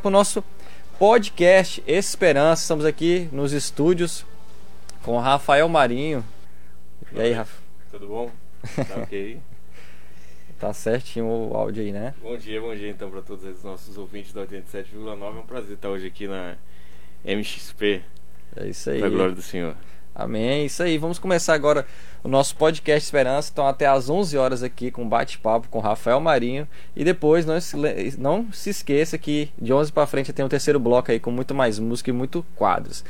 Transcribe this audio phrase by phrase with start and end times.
[0.00, 0.42] para o nosso
[0.98, 2.62] podcast Esperança.
[2.62, 4.24] Estamos aqui nos estúdios
[5.02, 6.24] com o Rafael Marinho.
[7.12, 7.60] E aí, Rafa?
[7.90, 8.30] Tudo bom?
[8.76, 9.38] Tá ok?
[10.58, 12.14] tá certinho o áudio aí, né?
[12.22, 15.22] bom dia, bom dia então para todos os nossos ouvintes da 87,9.
[15.22, 16.56] É um prazer estar hoje aqui na
[17.24, 18.02] MXP.
[18.56, 19.00] É isso aí.
[19.00, 19.76] Para glória do Senhor.
[20.20, 20.48] Amém.
[20.48, 20.98] É isso aí.
[20.98, 21.86] Vamos começar agora
[22.22, 23.50] o nosso podcast Esperança.
[23.52, 26.68] Então, até às 11 horas aqui com bate-papo com Rafael Marinho.
[26.94, 27.76] E depois, não se,
[28.18, 31.54] não se esqueça que de 11 para frente tem um terceiro bloco aí com muito
[31.54, 33.02] mais música e muito quadros.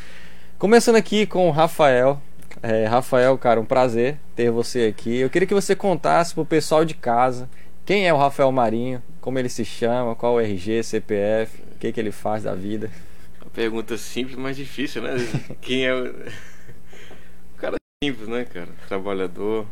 [0.57, 2.21] Começando aqui com o Rafael.
[2.63, 5.17] É, Rafael, cara, um prazer ter você aqui.
[5.17, 7.49] Eu queria que você contasse pro pessoal de casa
[7.85, 11.91] quem é o Rafael Marinho, como ele se chama, qual o RG, CPF, o que,
[11.91, 12.89] que ele faz da vida.
[13.43, 15.17] Uma pergunta simples, mas difícil, né?
[15.61, 16.15] Quem é o
[18.03, 18.71] simples, né, cara?
[18.89, 19.67] Trabalhador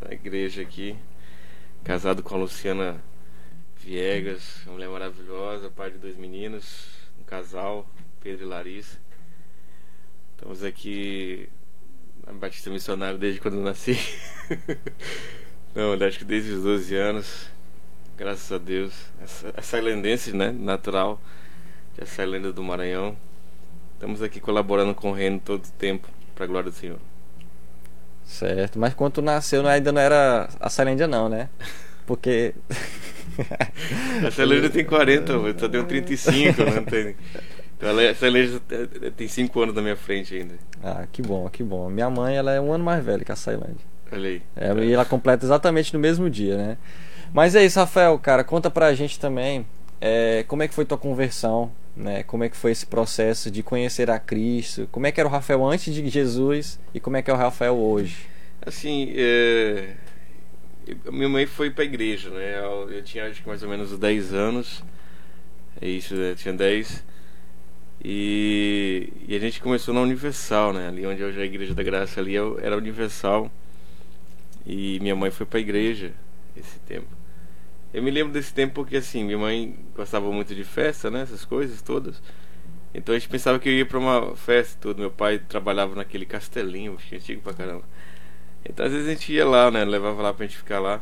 [0.00, 0.96] da igreja aqui,
[1.84, 3.00] casado com a Luciana
[3.76, 6.88] Viegas, uma mulher maravilhosa, pai de dois meninos,
[7.20, 7.88] um casal,
[8.20, 8.98] Pedro e Larissa.
[10.32, 11.48] Estamos aqui
[12.26, 13.96] na Batista Missionário desde quando eu nasci.
[15.72, 17.48] Não, acho que desde os 12 anos,
[18.16, 18.92] graças a Deus.
[19.22, 19.80] Essa, essa
[20.32, 21.22] né, natural,
[21.96, 23.16] de Sailândia do Maranhão.
[23.94, 27.07] Estamos aqui colaborando com o reino todo o tempo, para a glória do Senhor.
[28.28, 31.48] Certo, mas quando tu nasceu ainda não era a Sailândia não, né?
[32.06, 32.54] Porque...
[34.24, 37.16] a Sailândia tem 40, eu só tenho 35, não tem...
[37.76, 38.60] Então ela, essa Sailândia
[39.16, 40.54] tem 5 anos na minha frente ainda.
[40.84, 41.88] Ah, que bom, que bom.
[41.88, 43.86] Minha mãe, ela é um ano mais velha que a Sailândia.
[44.12, 44.42] Olha aí.
[44.54, 44.84] É, é.
[44.84, 46.78] E ela completa exatamente no mesmo dia, né?
[47.32, 49.66] Mas é isso, Rafael, cara, conta pra gente também
[50.00, 52.22] é, como é que foi tua conversão, né?
[52.22, 54.88] Como é que foi esse processo de conhecer a Cristo?
[54.92, 57.36] Como é que era o Rafael antes de Jesus e como é que é o
[57.36, 58.16] Rafael hoje?
[58.64, 59.94] Assim, é...
[61.10, 62.58] minha mãe foi para a igreja, né?
[62.58, 64.84] Eu, eu, tinha acho que mais ou menos 10 anos.
[65.80, 67.04] É isso, eu tinha 10.
[68.04, 70.88] E, e a gente começou na Universal, né?
[70.88, 73.50] Ali onde hoje é a Igreja da Graça ali era Universal.
[74.64, 76.12] E minha mãe foi para a igreja
[76.56, 77.08] esse tempo.
[77.92, 81.22] Eu me lembro desse tempo porque assim, minha mãe gostava muito de festa, né?
[81.22, 82.22] Essas coisas todas.
[82.94, 85.00] Então a gente pensava que eu ia para uma festa tudo.
[85.00, 87.84] Meu pai trabalhava naquele castelinho, antigo pra caramba.
[88.64, 89.84] Então às vezes a gente ia lá, né?
[89.84, 91.00] Levava lá pra gente ficar lá.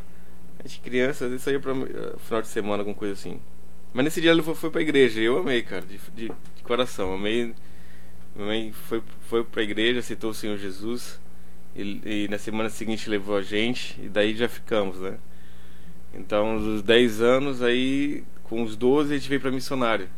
[0.59, 3.41] A gente criança, às vezes saía pra uh, final de semana, alguma coisa assim.
[3.93, 5.21] Mas nesse dia ele foi, foi pra igreja.
[5.21, 7.15] Eu amei, cara, de, de, de coração.
[7.15, 7.55] Amei.
[8.35, 11.21] Minha mãe foi, foi pra igreja, aceitou o Senhor Jesus.
[11.75, 14.01] E, e na semana seguinte levou a gente.
[14.03, 15.19] E daí já ficamos, né?
[16.15, 20.09] Então, os 10 anos, aí, com os 12, a gente veio para missionário.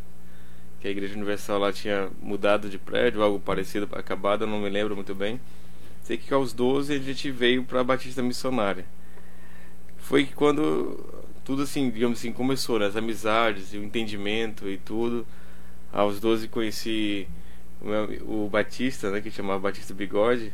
[0.81, 4.69] Que a Igreja Universal lá tinha mudado de prédio, algo parecido, acabado, eu não me
[4.69, 5.41] lembro muito bem.
[6.03, 8.87] Sei que aos 12 a gente veio para Batista Missionária.
[9.97, 11.05] Foi quando
[11.45, 12.87] tudo assim, digamos assim, começou, né?
[12.87, 15.27] as amizades, o entendimento e tudo.
[15.93, 17.27] Aos 12 conheci
[17.81, 20.53] o, meu, o Batista, né, que chamava Batista Bigode.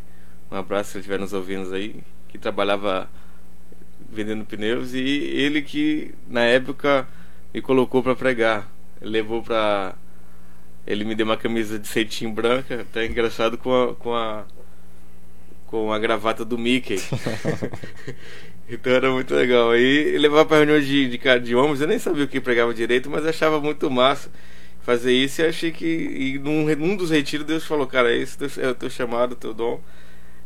[0.50, 3.08] Um abraço se ele estiver nos ouvindo aí, que trabalhava
[4.14, 7.06] vendendo pneus e ele que na época
[7.52, 8.70] me colocou para pregar.
[9.00, 9.94] levou para
[10.86, 14.44] ele me deu uma camisa de cetim branca, até engraçado com a com a
[15.66, 16.96] com a gravata do Mickey.
[18.68, 19.70] então era muito legal.
[19.72, 22.72] Aí ele levava para reunião de, de, de homens, eu nem sabia o que pregava
[22.72, 24.30] direito, mas achava muito massa
[24.84, 28.68] fazer isso e achei que e num, num dos retiros Deus falou, cara, esse é
[28.68, 29.80] o teu chamado, teu dom.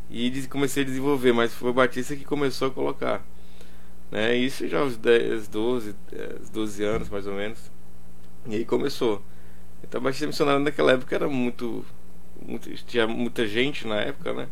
[0.09, 3.23] E comecei a desenvolver, mas foi o Batista que começou a colocar.
[4.11, 4.35] Né?
[4.35, 5.95] Isso já aos 10, 12,
[6.51, 7.71] 12 anos mais ou menos.
[8.47, 9.21] E aí começou.
[9.83, 11.85] Então a Batista Missionária naquela época era muito,
[12.43, 12.69] muito.
[12.85, 14.47] Tinha muita gente na época, né?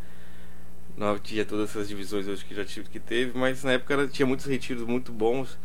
[0.95, 4.07] Não tinha todas essas divisões hoje que já tive que teve, mas na época era,
[4.07, 5.57] tinha muitos retiros muito bons.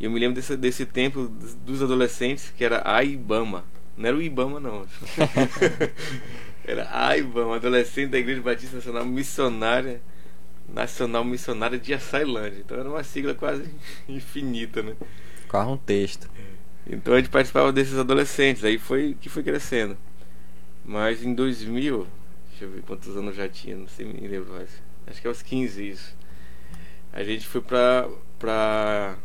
[0.00, 1.28] E eu me lembro desse, desse tempo
[1.64, 3.64] dos adolescentes que era a Ibama.
[3.96, 4.86] Não era o Ibama, não.
[6.64, 10.00] era a Ibama, adolescente da Igreja Batista Nacional Missionária
[10.68, 12.60] Nacional Missionária de Açailândia.
[12.60, 13.68] Então era uma sigla quase
[14.08, 14.94] infinita, né?
[15.48, 16.28] Quase um texto.
[16.86, 19.96] Então a gente participava desses adolescentes, aí foi que foi crescendo.
[20.84, 22.06] Mas em 2000,
[22.50, 24.70] deixa eu ver quantos anos já tinha, não sei me lembro mais.
[25.06, 26.16] Acho que é uns 15 isso.
[27.12, 29.16] A gente foi pra, pra,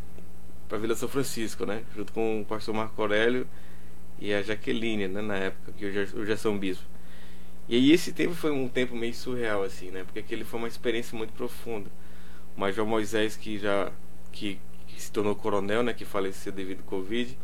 [0.68, 1.82] pra Vila São Francisco, né?
[1.94, 3.46] Junto com o pastor Marco Aurélio
[4.18, 5.22] e a Jaqueline, né?
[5.22, 6.93] Na época, que hoje é São Bispo.
[7.68, 10.04] E aí esse tempo foi um tempo meio surreal, assim, né?
[10.04, 11.90] Porque aquele foi uma experiência muito profunda.
[12.56, 13.92] O Major Moisés, que já
[14.32, 15.92] que, que se tornou coronel, né?
[15.94, 17.38] Que faleceu devido ao Covid.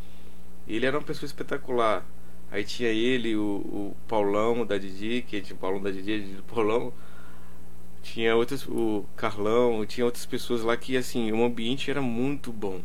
[0.68, 2.06] Ele era uma pessoa espetacular.
[2.50, 6.34] Aí tinha ele, o, o Paulão da Didi, que tinha o Paulão da Didi, Didi
[6.36, 6.92] do Paulão.
[8.02, 12.82] Tinha outros, o Carlão, tinha outras pessoas lá que, assim, o ambiente era muito bom.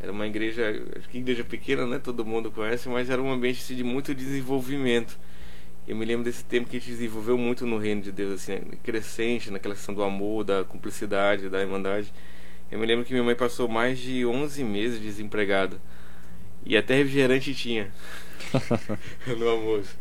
[0.00, 0.64] Era uma igreja,
[0.96, 1.98] acho que igreja pequena, né?
[1.98, 5.18] Todo mundo conhece, mas era um ambiente assim, de muito desenvolvimento.
[5.86, 8.58] Eu me lembro desse tempo que a gente desenvolveu muito no reino de Deus, assim,
[8.82, 12.12] crescente, naquela questão do amor, da cumplicidade, da irmandade.
[12.70, 15.80] Eu me lembro que minha mãe passou mais de 11 meses desempregada.
[16.64, 17.90] E até refrigerante tinha
[19.26, 19.96] no almoço.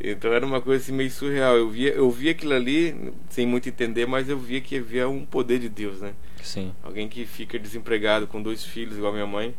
[0.00, 1.56] Então era uma coisa assim meio surreal.
[1.56, 5.24] Eu via, eu via aquilo ali, sem muito entender, mas eu via que havia um
[5.26, 6.14] poder de Deus, né?
[6.42, 6.72] Sim.
[6.82, 9.54] Alguém que fica desempregado com dois filhos, igual minha mãe,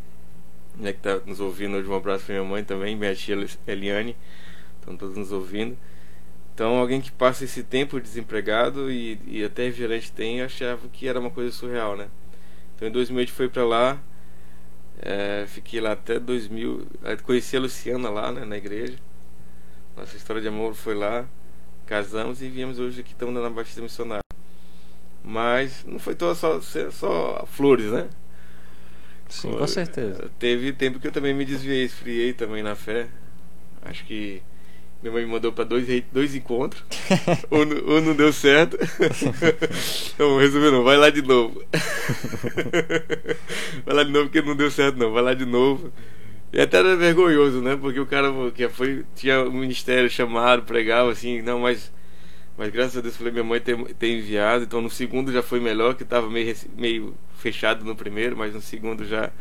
[0.78, 1.90] né, que está nos ouvindo hoje.
[1.90, 3.36] Um abraço para minha mãe também, minha tia
[3.68, 4.16] Eliane,
[4.90, 5.78] estão todos nos ouvindo.
[6.54, 11.08] Então, alguém que passa esse tempo desempregado e, e até refrigerante tem, eu achava que
[11.08, 12.10] era uma coisa surreal, né?
[12.76, 13.98] Então, em 2000 a gente foi para lá,
[15.02, 16.86] é, fiquei lá até 2000,
[17.24, 18.98] conheci a Luciana lá, né, na igreja.
[19.96, 21.26] Nossa história de amor foi lá,
[21.86, 24.24] casamos e viemos hoje aqui, estamos na Batista Missionária.
[25.24, 28.10] Mas não foi toda só, só flores, né?
[29.30, 30.30] Sim, com certeza.
[30.40, 33.08] Teve tempo que eu também me desviei, esfriei também na fé.
[33.82, 34.42] Acho que
[35.02, 36.84] minha mãe me mandou para dois, dois encontros.
[37.50, 37.62] um,
[37.96, 38.78] um não deu certo.
[40.14, 41.64] então, resumindo, vai lá de novo.
[43.86, 45.12] vai lá de novo porque não deu certo, não.
[45.12, 45.92] Vai lá de novo.
[46.52, 47.78] E até era vergonhoso, né?
[47.78, 51.92] Porque o cara que foi, tinha um ministério chamado, pregava assim, não, mas.
[52.58, 55.62] Mas graças a Deus falei, minha mãe tem, tem enviado, então no segundo já foi
[55.62, 59.32] melhor, que estava meio, meio fechado no primeiro, mas no segundo já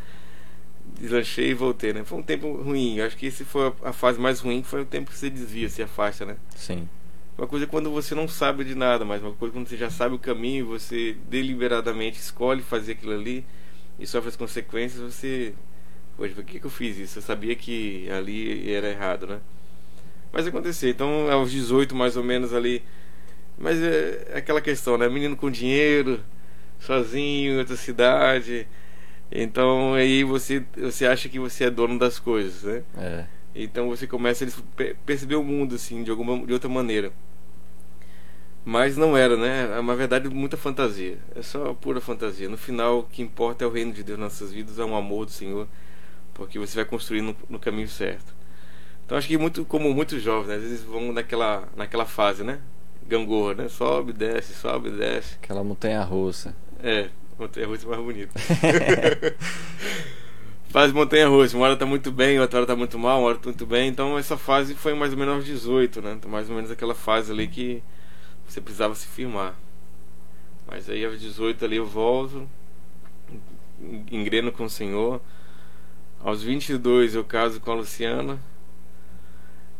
[1.00, 2.04] deslanchei e voltei, né?
[2.04, 3.00] Foi um tempo ruim.
[3.00, 5.82] Acho que esse foi a fase mais ruim, foi o tempo que você desvia, se
[5.82, 6.36] afasta, né?
[6.54, 6.88] Sim.
[7.36, 9.76] Uma coisa é quando você não sabe de nada, mas uma coisa é quando você
[9.76, 13.44] já sabe o caminho, você deliberadamente escolhe fazer aquilo ali
[13.98, 15.54] e sofre as consequências, você
[16.18, 17.18] Poxa, por que, que eu fiz isso?
[17.20, 19.40] Eu sabia que ali era errado, né?
[20.32, 20.90] Mas aconteceu.
[20.90, 22.82] Então, aos 18 mais ou menos ali.
[23.56, 25.08] Mas é, é aquela questão, né?
[25.08, 26.20] Menino com dinheiro,
[26.80, 28.66] sozinho, em outra cidade.
[29.30, 32.82] Então aí você, você acha que você é dono das coisas, né?
[32.96, 33.24] É.
[33.54, 37.12] Então você começa a perceber o mundo assim de alguma de outra maneira.
[38.64, 39.76] Mas não era, né?
[39.76, 41.18] É uma verdade muita fantasia.
[41.34, 42.48] É só pura fantasia.
[42.48, 44.94] No final, o que importa é o reino de Deus nas nossas vidas, é um
[44.94, 45.66] amor do Senhor
[46.38, 48.32] porque você vai construir no, no caminho certo.
[49.04, 50.54] Então acho que muito como muitos jovens, né?
[50.54, 52.60] às vezes vão naquela naquela fase, né?
[53.06, 53.68] Gangorra, né?
[53.68, 55.34] Sobe, desce, sobe, desce.
[55.42, 56.54] Aquela montanha russa.
[56.80, 57.08] É,
[57.40, 58.32] é mais bonita.
[60.68, 63.38] fase montanha russa, uma hora tá muito bem, outra hora tá muito mal, uma hora
[63.38, 63.88] tá muito bem.
[63.88, 66.12] Então essa fase foi mais ou menos aos 18, né?
[66.12, 67.82] Então, mais ou menos aquela fase ali que
[68.46, 69.54] você precisava se firmar.
[70.66, 72.48] Mas aí aos 18 ali eu volto,
[74.10, 75.20] engreno com o Senhor.
[76.20, 78.38] Aos 22 eu caso com a Luciana.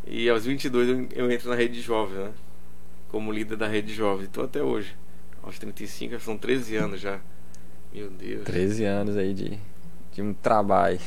[0.06, 2.32] E aos 22 eu, eu entro na rede jovem, né?
[3.10, 4.24] Como líder da rede jovem.
[4.24, 4.96] Estou até hoje.
[5.42, 7.20] Aos 35, são 13 anos já.
[7.92, 8.44] Meu Deus.
[8.44, 9.58] 13 anos aí de,
[10.12, 10.98] de um trabalho.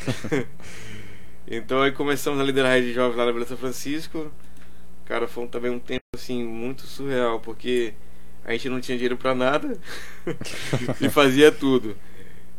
[1.48, 4.32] então aí começamos a liderar a rede jovem lá na Vila São Francisco.
[5.06, 7.94] Cara, foi também um tempo assim muito surreal, porque
[8.44, 9.78] a gente não tinha dinheiro para nada
[11.00, 11.96] e fazia tudo.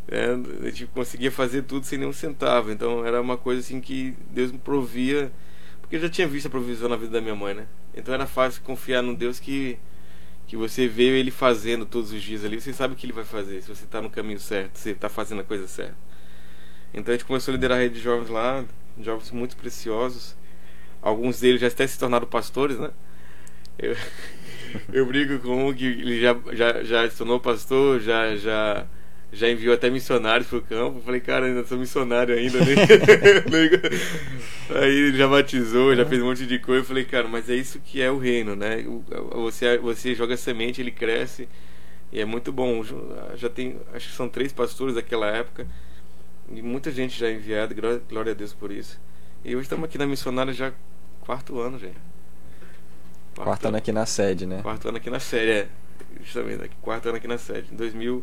[0.08, 2.70] É, a gente conseguia fazer tudo sem nenhum centavo.
[2.70, 5.32] Então era uma coisa assim que Deus me provia.
[5.80, 7.66] Porque eu já tinha visto a provisão na vida da minha mãe, né?
[7.94, 9.78] Então era fácil confiar num Deus que,
[10.46, 12.60] que você vê ele fazendo todos os dias ali.
[12.60, 15.08] Você sabe o que ele vai fazer, se você está no caminho certo, se está
[15.08, 15.96] fazendo a coisa certa.
[16.92, 18.64] Então a gente começou a liderar a rede de jovens lá,
[19.00, 20.36] jovens muito preciosos.
[21.00, 22.90] Alguns deles já até se tornaram pastores, né?
[23.78, 23.96] Eu,
[24.92, 28.36] eu brigo com um que ele já, já, já se tornou pastor, já.
[28.36, 28.86] já
[29.32, 31.00] já enviou até missionários pro campo.
[31.00, 32.66] Falei, cara, ainda sou missionário ainda, né?
[34.82, 36.84] Aí ele já batizou, já fez um monte de coisa.
[36.84, 38.84] Falei, cara, mas é isso que é o reino, né?
[39.32, 41.48] Você, você joga semente, ele cresce.
[42.12, 42.84] E é muito bom.
[43.34, 45.66] Já tem, acho que são três pastores daquela época.
[46.52, 47.74] E muita gente já enviada,
[48.08, 49.00] glória a Deus por isso.
[49.42, 50.72] E hoje estamos aqui na missionária já
[51.22, 51.96] quarto ano, gente.
[53.34, 54.60] Quarto, quarto ano aqui na sede, né?
[54.60, 55.68] Quarto ano aqui na sede, é.
[56.22, 57.72] Justamente, quarto ano aqui na sede.
[57.72, 58.22] Em 2000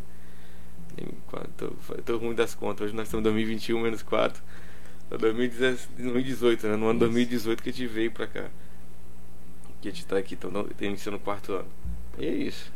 [1.59, 1.73] Tô,
[2.05, 2.85] tô ruim das contas.
[2.85, 4.41] Hoje nós estamos em 2021 menos 4.
[5.09, 6.75] 2018, né?
[6.77, 8.45] No ano 2018 que a gente veio pra cá.
[9.81, 11.67] Que a gente tá aqui, então, iniciando o quarto ano.
[12.17, 12.71] E é isso.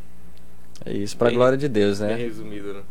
[0.86, 2.16] É isso, pra bem, glória de Deus, né?
[2.16, 2.82] Bem resumido, né?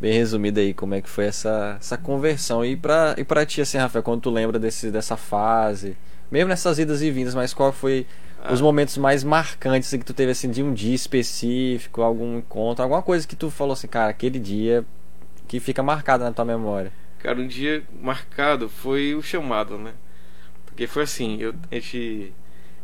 [0.00, 2.64] Bem resumido aí como é que foi essa, essa conversão.
[2.64, 5.96] E pra, e pra ti, assim, Rafael, quando tu lembra desse, dessa fase,
[6.30, 8.06] mesmo nessas idas e vindas, mas qual foi
[8.52, 13.00] os momentos mais marcantes que tu teve assim de um dia específico, algum encontro, alguma
[13.00, 14.84] coisa que tu falou assim, cara, aquele dia
[15.48, 16.92] que fica marcado na tua memória?
[17.18, 19.94] Cara, um dia marcado foi o chamado, né?
[20.66, 22.32] Porque foi assim, eu, a gente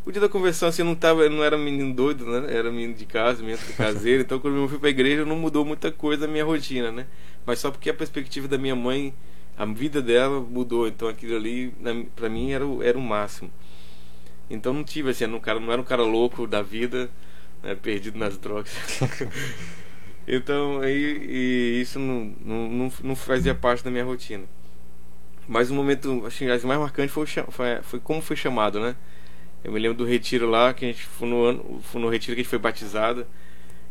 [0.05, 2.55] o dia da conversão assim, eu não tava, eu não era menino doido, né?
[2.55, 5.93] Era menino de casa, menino caseiro, então quando eu fui pra igreja não mudou muita
[5.93, 7.07] coisa na minha rotina, né?
[7.45, 9.14] Mas só porque a perspectiva da minha mãe
[9.61, 10.88] a vida dela mudou.
[10.88, 11.75] Então aquilo ali,
[12.17, 13.52] para mim, era o, era o máximo.
[14.49, 17.11] Então não tive assim, não, cara, não era um cara louco da vida,
[17.62, 18.73] né, perdido nas drogas.
[20.37, 24.45] então aí isso não, não, não, fazia parte da minha rotina.
[25.49, 28.95] Mas o momento acho que mais marcante foi, foi, foi como foi chamado, né?
[29.65, 32.35] Eu me lembro do retiro lá, que a gente foi no ano, foi no retiro
[32.35, 33.27] que a gente foi batizado.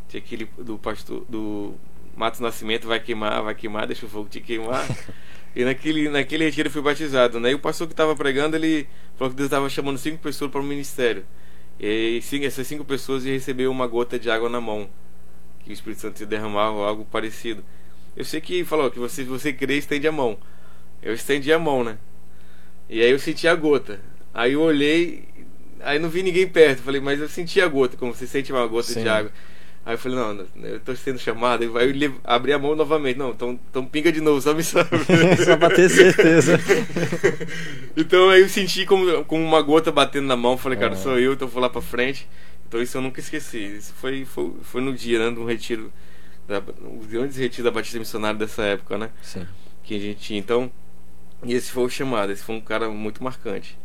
[0.08, 1.74] Tinha aquele do pastor do
[2.16, 4.86] Matos Nascimento, vai queimar, vai queimar, deixa o fogo te queimar.
[5.54, 7.50] E naquele, naquele retiro eu fui batizado, né?
[7.50, 10.60] E o pastor que estava pregando, ele falou que Deus estava chamando cinco pessoas para
[10.60, 11.24] o ministério.
[11.78, 14.88] E sim, essas cinco pessoas iam receber uma gota de água na mão.
[15.70, 16.24] Que o Espírito Santo
[16.74, 17.62] ou algo parecido.
[18.16, 20.36] Eu sei que falou que você, você crer, estende a mão.
[21.00, 21.96] Eu estendi a mão, né?
[22.88, 24.00] E aí eu senti a gota.
[24.34, 25.28] Aí eu olhei,
[25.80, 26.82] aí não vi ninguém perto.
[26.82, 29.02] Falei, mas eu senti a gota, como você sente uma gota Sim.
[29.02, 29.30] de água.
[29.86, 31.62] Aí eu falei, não, eu tô sendo chamado.
[31.78, 33.16] Aí eu abri a mão novamente.
[33.16, 34.90] Não, então, então pinga de novo, só me salve.
[35.44, 36.58] só pra ter certeza.
[37.96, 40.58] então aí eu senti como, como uma gota batendo na mão.
[40.58, 40.96] Falei, cara, ah.
[40.96, 42.28] sou eu, então vou lá pra frente.
[42.70, 43.58] Então isso eu nunca esqueci.
[43.58, 45.92] Isso foi, foi, foi no dia, né, de um retiro,
[46.46, 49.10] da, um grandes retiros da Batista Missionária dessa época, né?
[49.22, 49.44] Sim.
[49.82, 50.38] Que a gente tinha.
[50.38, 50.70] Então,
[51.42, 52.30] e esse foi o chamado.
[52.30, 53.76] Esse foi um cara muito marcante.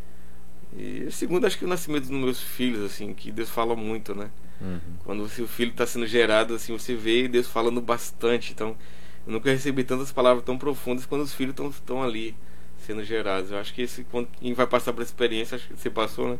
[0.77, 4.29] E segundo, acho que o nascimento dos meus filhos, assim, que Deus fala muito, né?
[4.61, 4.79] Uhum.
[5.03, 8.51] Quando o seu filho está sendo gerado, assim, você vê Deus falando bastante.
[8.51, 8.77] Então,
[9.25, 12.35] eu nunca recebi tantas palavras tão profundas quando os filhos estão ali
[12.77, 13.49] sendo gerados.
[13.49, 16.29] Eu acho que esse, quando quem vai passar por essa experiência, acho que você passou,
[16.29, 16.39] né?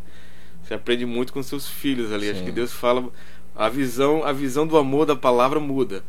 [0.65, 2.25] Você aprende muito com seus filhos ali.
[2.25, 2.31] Sim.
[2.31, 3.07] Acho que Deus fala,
[3.55, 6.03] a visão, a visão do amor da palavra muda.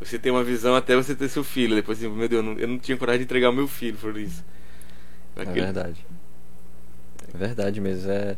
[0.00, 1.76] Você tem uma visão até você ter seu filho.
[1.76, 3.96] Depois, assim, meu Deus, eu não, eu não tinha coragem de entregar o meu filho
[3.96, 4.44] por isso.
[5.36, 5.60] Naquele...
[5.60, 6.06] É verdade.
[7.32, 8.10] É verdade mesmo.
[8.10, 8.36] É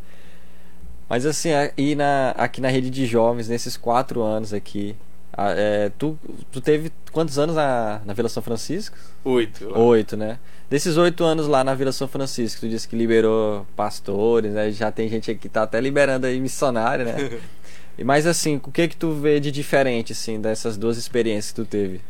[1.09, 4.97] mas assim, e na, aqui na rede de jovens, nesses quatro anos aqui,
[5.39, 6.19] é, tu,
[6.51, 8.97] tu teve quantos anos na, na Vila São Francisco?
[9.25, 9.77] Oito.
[9.79, 10.39] Oito, né?
[10.71, 14.71] Desses oito anos lá na Vila São Francisco, tu disse que liberou pastores, né?
[14.71, 17.39] Já tem gente que tá até liberando aí missionário, né?
[18.05, 21.65] Mas assim, o que que tu vê de diferente, assim, dessas duas experiências que tu
[21.65, 22.01] teve?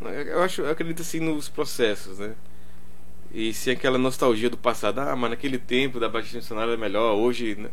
[0.00, 2.34] Eu acho, eu acredito assim nos processos, né?
[3.32, 7.16] E se aquela nostalgia do passado, ah, mas naquele tempo da Batista Missionária era melhor,
[7.16, 7.56] hoje...
[7.56, 7.70] Né?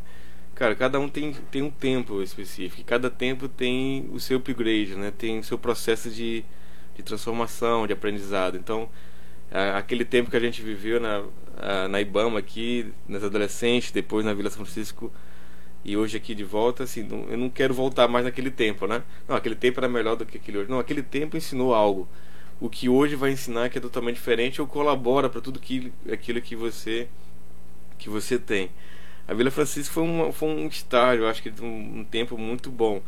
[0.63, 2.81] Cara, cada um tem, tem um tempo específico.
[2.85, 5.11] Cada tempo tem o seu upgrade, né?
[5.11, 6.41] Tem o seu processo de,
[6.95, 8.55] de transformação, de aprendizado.
[8.55, 8.87] Então,
[9.75, 11.21] aquele tempo que a gente viveu na,
[11.89, 15.11] na Ibama aqui, nas adolescentes, depois na Vila São Francisco
[15.83, 19.03] e hoje aqui de volta, assim, não, eu não quero voltar mais naquele tempo, né?
[19.27, 20.69] Não, aquele tempo era melhor do que aquele hoje.
[20.69, 22.07] Não, aquele tempo ensinou algo.
[22.61, 26.39] O que hoje vai ensinar que é totalmente diferente ou colabora para tudo que, aquilo
[26.41, 27.09] que você
[27.97, 28.69] que você tem.
[29.27, 32.69] A Vila Francisco foi um, foi um estágio, acho que de um, um, tempo muito
[32.69, 33.01] bom.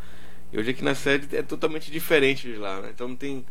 [0.52, 2.92] E hoje aqui na sede é totalmente diferente de lá, né?
[2.94, 3.46] Então não tem.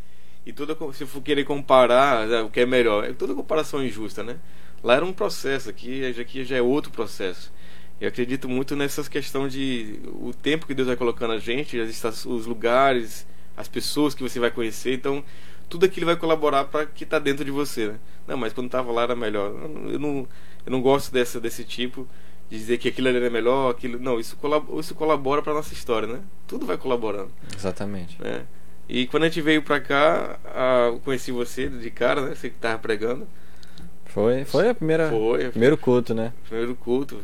[0.46, 4.22] E toda, se for querer comparar, né, o que é melhor, é toda comparação injusta,
[4.22, 4.38] né?
[4.82, 7.52] Lá era um processo, aqui, aqui já é outro processo.
[8.00, 12.46] Eu acredito muito nessas questões de o tempo que Deus vai colocando a gente, os
[12.46, 15.24] lugares, as pessoas que você vai conhecer, então
[15.68, 17.98] tudo aquilo vai colaborar para que está dentro de você, né?
[18.26, 19.50] Não, mas quando estava lá era melhor.
[19.90, 20.28] Eu não,
[20.66, 22.06] eu não gosto dessa, desse tipo
[22.54, 23.98] de dizer que aquilo ali era melhor, aquilo.
[23.98, 26.20] Não, isso colabora, isso colabora para nossa história, né?
[26.46, 27.32] Tudo vai colaborando.
[27.54, 28.20] Exatamente.
[28.22, 28.46] Né?
[28.88, 32.34] E quando a gente veio para cá, a, eu conheci você de cara, né?
[32.34, 33.26] Você que tava pregando.
[34.04, 35.10] Foi, foi a primeira.
[35.10, 35.50] Foi.
[35.50, 36.32] Primeiro culto, né?
[36.48, 37.20] Primeiro culto.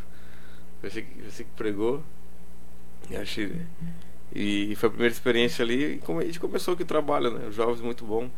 [0.83, 2.03] Você, você que pregou.
[3.09, 3.53] E achei.
[4.35, 6.01] E foi a primeira experiência ali.
[6.09, 7.47] E a gente começou aqui o trabalho, né?
[7.49, 8.29] Os jovens muito bom.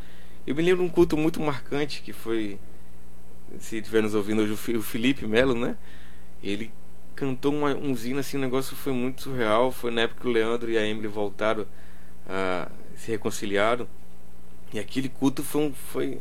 [0.45, 2.59] Eu me lembro de um culto muito marcante que foi.
[3.59, 5.75] Se estiver nos ouvindo hoje, o Felipe Melo, né?
[6.43, 6.71] Ele
[7.15, 9.71] cantou uma, um zino assim, o negócio foi muito surreal.
[9.71, 11.65] Foi na época que o Leandro e a Emily voltaram
[12.27, 13.87] a se reconciliaram.
[14.73, 16.19] E aquele culto foi um, foi,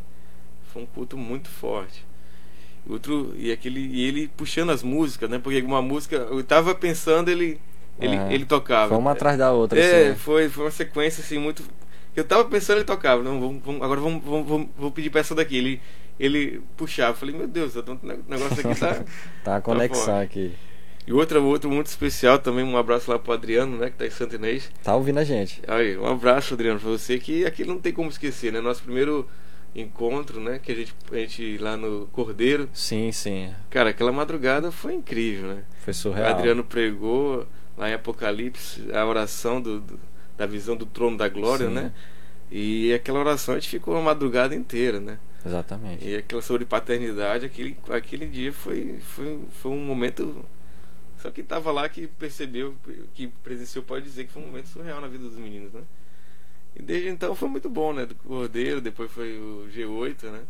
[0.72, 2.04] foi um culto muito forte.
[2.88, 5.38] Outro, e aquele e ele puxando as músicas, né?
[5.38, 7.60] Porque uma música, eu tava pensando, ele
[7.98, 8.88] ele, é, ele tocava.
[8.88, 9.78] Foi uma atrás da outra.
[9.78, 10.14] É, assim, né?
[10.16, 11.62] foi, foi uma sequência assim muito.
[12.14, 13.22] Eu tava pensando, ele tocava.
[13.22, 15.56] Não, vamos, vamos agora vamos, vamos, vamos, vou pedir pra essa daqui.
[15.56, 15.80] Ele
[16.18, 17.12] ele puxava.
[17.12, 17.82] Eu falei, meu Deus, o
[18.28, 19.04] negócio aqui tá.
[19.44, 20.52] tá a conexão tá aqui.
[21.06, 24.10] E outro, outro muito especial também, um abraço lá pro Adriano, né, que tá em
[24.10, 24.70] Santo Inês.
[24.82, 25.60] Tá ouvindo a gente.
[25.66, 28.60] Aí, um abraço, Adriano, pra você, que aquilo não tem como esquecer, né?
[28.60, 29.28] Nosso primeiro
[29.74, 32.68] encontro, né, que a gente, a gente lá no Cordeiro.
[32.72, 33.52] Sim, sim.
[33.70, 35.64] Cara, aquela madrugada foi incrível, né?
[35.80, 36.30] Foi surreal.
[36.30, 39.98] O Adriano pregou lá em Apocalipse a oração do, do
[40.36, 41.74] da visão do trono da glória, sim.
[41.74, 41.92] né?
[42.50, 45.18] E aquela oração a gente ficou uma madrugada inteira, né?
[45.44, 46.06] Exatamente.
[46.06, 50.44] E aquela sobre paternidade, aquele, aquele dia foi, foi, foi um momento.
[51.22, 52.76] Só que estava lá que percebeu,
[53.14, 55.82] que presenciou, pode dizer que foi um momento surreal na vida dos meninos, né?
[56.74, 58.04] E desde então foi muito bom, né?
[58.04, 60.42] Do Cordeiro, depois foi o G8, né?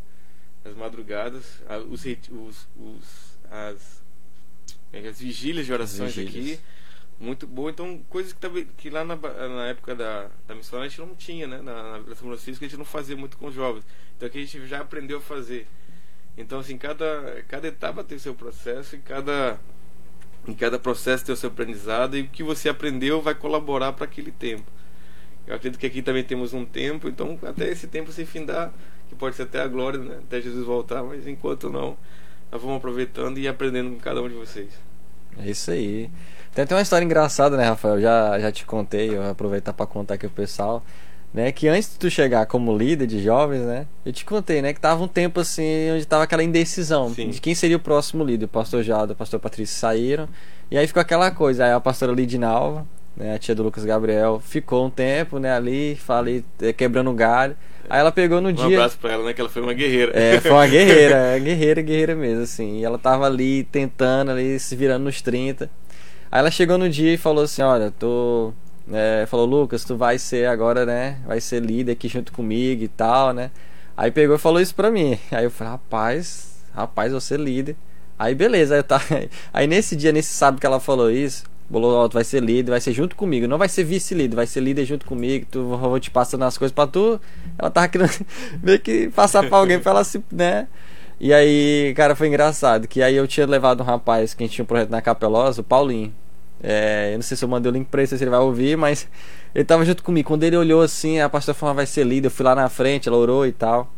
[0.64, 4.02] as madrugadas, os, os, os as,
[4.93, 6.55] é as vigílias de orações vigílias.
[6.55, 6.64] aqui
[7.19, 7.71] muito boa.
[7.71, 11.47] Então, coisas que, que lá na, na época da, da missão a gente não tinha,
[11.47, 11.61] né?
[11.62, 13.85] Na, na São Francisco a gente não fazia muito com os jovens.
[14.17, 15.67] Então aqui a gente já aprendeu a fazer.
[16.37, 19.61] Então, assim, cada, cada etapa tem o seu processo e cada,
[20.46, 24.04] em cada processo tem o seu aprendizado e o que você aprendeu vai colaborar para
[24.04, 24.64] aquele tempo.
[25.46, 28.72] Eu acredito que aqui também temos um tempo, então até esse tempo se findar,
[29.08, 30.18] que pode ser até a glória, né?
[30.18, 31.96] até Jesus voltar, mas enquanto não,
[32.50, 34.70] nós vamos aproveitando e aprendendo com cada um de vocês.
[35.38, 36.11] É isso aí.
[36.54, 38.00] Tem até uma história engraçada, né, Rafael?
[38.00, 40.84] Já, já te contei, eu vou aproveitar para contar aqui o pessoal.
[41.33, 44.75] Né, que antes de tu chegar como líder de jovens, né, eu te contei, né,
[44.75, 47.31] que tava um tempo assim, onde tava aquela indecisão Sim.
[47.31, 48.45] de quem seria o próximo líder.
[48.45, 50.29] O pastor Jado, o pastor Patrício saíram,
[50.71, 52.87] e aí ficou aquela coisa, aí a pastora Lidinalva,
[53.17, 56.45] né, a tia do Lucas Gabriel, ficou um tempo, né, ali, falei,
[56.77, 57.57] quebrando galho.
[57.89, 58.65] Aí ela pegou no um dia.
[58.65, 59.33] Um abraço pra ela, né?
[59.33, 60.12] Que ela foi uma guerreira.
[60.19, 62.79] É, foi uma guerreira, é, guerreira, guerreira mesmo, assim.
[62.79, 65.69] E ela tava ali tentando, ali, se virando nos 30.
[66.31, 68.53] Aí ela chegou no dia e falou assim: Olha, tô.
[68.91, 71.19] É, falou, Lucas, tu vai ser agora, né?
[71.27, 73.51] Vai ser líder aqui junto comigo e tal, né?
[73.97, 75.19] Aí pegou e falou isso pra mim.
[75.31, 77.77] Aí eu falei, rapaz, rapaz, eu ser líder.
[78.19, 82.09] Aí beleza, aí, eu aí nesse dia, nesse sábado que ela falou isso, falou, ó,
[82.09, 83.47] tu vai ser líder, vai ser junto comigo.
[83.49, 85.47] Não vai ser vice-líder, vai ser líder junto comigo.
[85.51, 87.21] Tu vou te passando as coisas pra tu.
[87.59, 88.12] Ela tava querendo
[88.62, 90.69] meio que passar pra alguém pra ela se, né?
[91.19, 92.89] E aí, cara, foi engraçado.
[92.89, 95.61] Que aí eu tinha levado um rapaz que a gente tinha um projeto na Capelosa,
[95.61, 96.12] o Paulinho.
[96.62, 98.76] É, eu não sei se eu mandei o link pra ele, se ele vai ouvir,
[98.76, 99.09] mas
[99.54, 100.28] ele tava junto comigo.
[100.28, 102.28] Quando ele olhou assim, a pastora falou, ah, vai ser líder.
[102.28, 103.90] Eu fui lá na frente, ela orou e tal.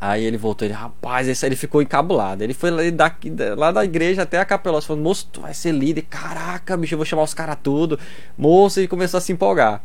[0.00, 2.42] Aí ele voltou, ele, rapaz, esse ele ficou encabulado.
[2.42, 5.70] Ele foi lá, daqui, lá da igreja até a capelosa, falou, moço, tu vai ser
[5.70, 6.02] líder.
[6.02, 7.96] Caraca, bicho, eu vou chamar os caras tudo.
[8.36, 9.80] Moço, e começou a se empolgar.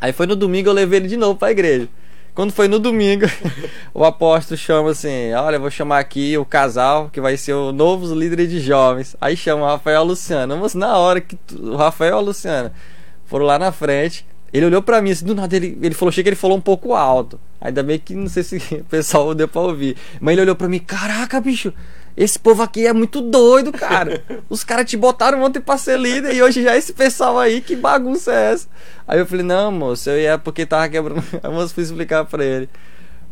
[0.00, 1.88] Aí foi no domingo, eu levei ele de novo pra igreja.
[2.34, 3.26] Quando foi no domingo,
[3.92, 8.14] o apóstolo chama assim: Olha, vou chamar aqui o casal que vai ser o novo
[8.14, 9.16] líder de jovens.
[9.20, 10.56] Aí chama o Rafael e a Luciana.
[10.56, 12.72] Mas na hora que o Rafael e a Luciana
[13.26, 16.22] foram lá na frente, ele olhou para mim assim, do nada ele, ele falou, achei
[16.22, 17.38] que ele falou um pouco alto.
[17.60, 19.96] Ainda bem que não sei se o pessoal deu pra ouvir.
[20.20, 21.72] Mas ele olhou para mim: Caraca, bicho,
[22.16, 24.22] esse povo aqui é muito doido, cara.
[24.48, 27.60] Os caras te botaram ontem pra ser líder e hoje já é esse pessoal aí,
[27.60, 28.68] que bagunça é essa?
[29.06, 31.22] Aí eu falei, não, moço, eu ia porque tava quebrando.
[31.50, 32.68] Moça fui explicar pra ele.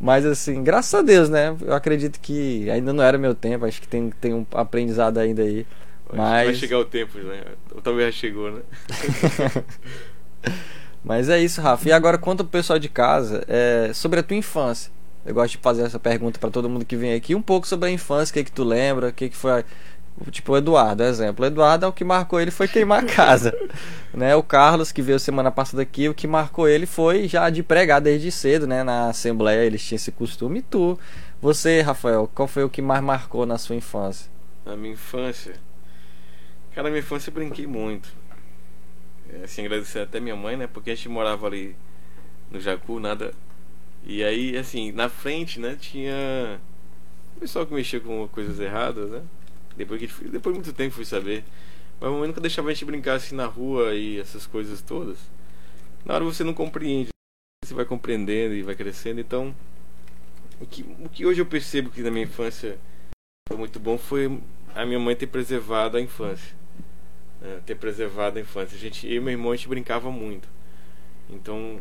[0.01, 1.57] Mas assim, graças a Deus, né?
[1.61, 5.43] Eu acredito que ainda não era meu tempo, acho que tem, tem um aprendizado ainda
[5.43, 5.67] aí.
[6.13, 6.47] Mas...
[6.47, 7.43] Vai chegar o tempo, né?
[7.75, 8.63] Ou talvez já chegou, né?
[11.05, 11.89] Mas é isso, Rafa.
[11.89, 14.91] E agora conta pro pessoal de casa é, sobre a tua infância.
[15.25, 17.89] Eu gosto de fazer essa pergunta para todo mundo que vem aqui, um pouco sobre
[17.89, 19.65] a infância, o que, que tu lembra, o que, que foi.
[20.31, 21.45] Tipo, o Eduardo, exemplo.
[21.45, 23.55] O Eduardo, o que marcou ele foi queimar a casa.
[24.13, 24.35] né?
[24.35, 28.01] O Carlos, que veio semana passada aqui, o que marcou ele foi já de pregar
[28.01, 28.83] desde cedo, né?
[28.83, 30.59] Na Assembleia eles tinham esse costume.
[30.59, 30.99] E tu,
[31.41, 34.29] você, Rafael, qual foi o que mais marcou na sua infância?
[34.67, 35.55] Na minha infância?
[36.75, 38.09] Cara, na minha infância eu brinquei muito.
[39.33, 40.67] É, assim, agradecer até minha mãe, né?
[40.67, 41.77] Porque a gente morava ali
[42.51, 43.33] no Jacu, nada
[44.05, 46.61] e aí, assim, na frente, né, tinha
[47.37, 49.23] o pessoal que mexia com coisas erradas, né?
[49.77, 51.45] Depois, que, depois de muito tempo fui saber.
[52.01, 55.19] Mas a mamãe nunca deixava a gente brincar assim na rua e essas coisas todas.
[56.05, 57.11] Na hora você não compreende.
[57.65, 59.21] Você vai compreendendo e vai crescendo.
[59.21, 59.55] Então,
[60.61, 62.79] o que, o que hoje eu percebo que na minha infância
[63.49, 64.41] foi muito bom foi
[64.75, 66.57] a minha mãe ter preservado a infância.
[67.41, 67.61] Né?
[67.65, 68.77] Ter preservado a infância.
[68.77, 70.49] A gente, eu e meu irmão, a gente brincava muito.
[71.31, 71.81] Então,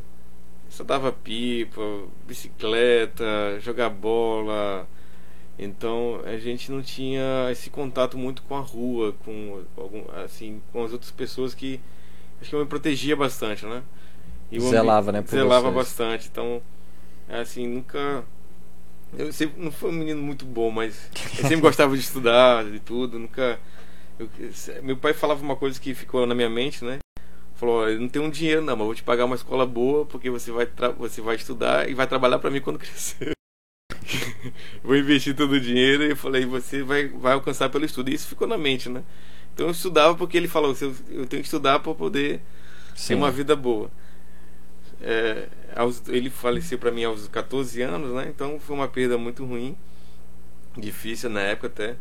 [0.70, 1.82] só dava pipa,
[2.28, 4.88] bicicleta, jogar bola.
[5.58, 10.84] Então a gente não tinha esse contato muito com a rua, com algum, assim, com
[10.84, 11.80] as outras pessoas que
[12.40, 13.82] acho que eu me protegia bastante, né?
[14.52, 15.24] E zelava, né?
[15.28, 15.76] zelava vocês.
[15.76, 16.30] bastante.
[16.32, 16.62] Então,
[17.28, 18.24] assim, nunca
[19.18, 22.80] eu sempre não fui um menino muito bom, mas eu sempre gostava de estudar e
[22.80, 23.60] tudo, nunca
[24.20, 24.30] eu,
[24.84, 27.00] meu pai falava uma coisa que ficou na minha mente, né?
[27.58, 30.30] Falou, eu não tenho um dinheiro não, mas vou te pagar uma escola boa porque
[30.30, 33.32] você vai, você vai estudar e vai trabalhar para mim quando crescer.
[34.84, 38.12] vou investir todo o dinheiro e falei, você vai, vai alcançar pelo estudo.
[38.12, 39.04] E isso ficou na mente, né?
[39.56, 40.76] Então eu estudava porque ele falou,
[41.10, 42.42] eu, tenho que estudar para poder
[42.96, 43.08] Sim.
[43.08, 43.90] ter uma vida boa.
[45.02, 48.28] É, aos, ele faleceu para mim aos 14 anos, né?
[48.30, 49.76] Então foi uma perda muito ruim,
[50.78, 51.96] difícil na época até.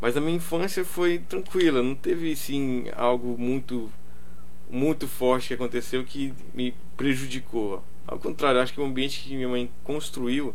[0.00, 3.90] Mas a minha infância foi tranquila, não teve sim algo muito
[4.70, 7.82] muito forte que aconteceu que me prejudicou.
[8.06, 10.54] Ao contrário, acho que o ambiente que minha mãe construiu,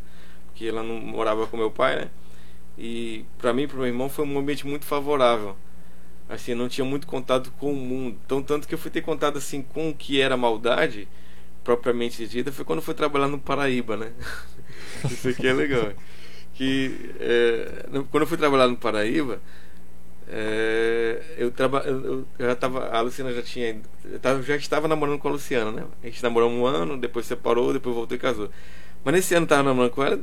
[0.54, 2.10] que ela não morava com meu pai, né?
[2.78, 5.56] E para mim, para meu irmão, foi um ambiente muito favorável.
[6.28, 8.18] Assim, não tinha muito contato com o mundo.
[8.26, 11.08] Então, tanto que eu fui ter contato assim com o que era maldade,
[11.64, 14.12] propriamente dita, foi quando eu fui trabalhar no Paraíba, né?
[15.06, 15.94] Isso aqui é legal.
[16.54, 19.42] que é, quando eu fui trabalhar no Paraíba,
[20.28, 23.80] é, eu, traba, eu, eu, já tava, a Luciana já tinha,
[24.22, 25.84] tava, já estava namorando com a Luciana, né?
[26.04, 28.50] A gente namorou um ano, depois separou, depois voltou e casou.
[29.04, 30.20] Mas nesse ano eu tava namorando com ela,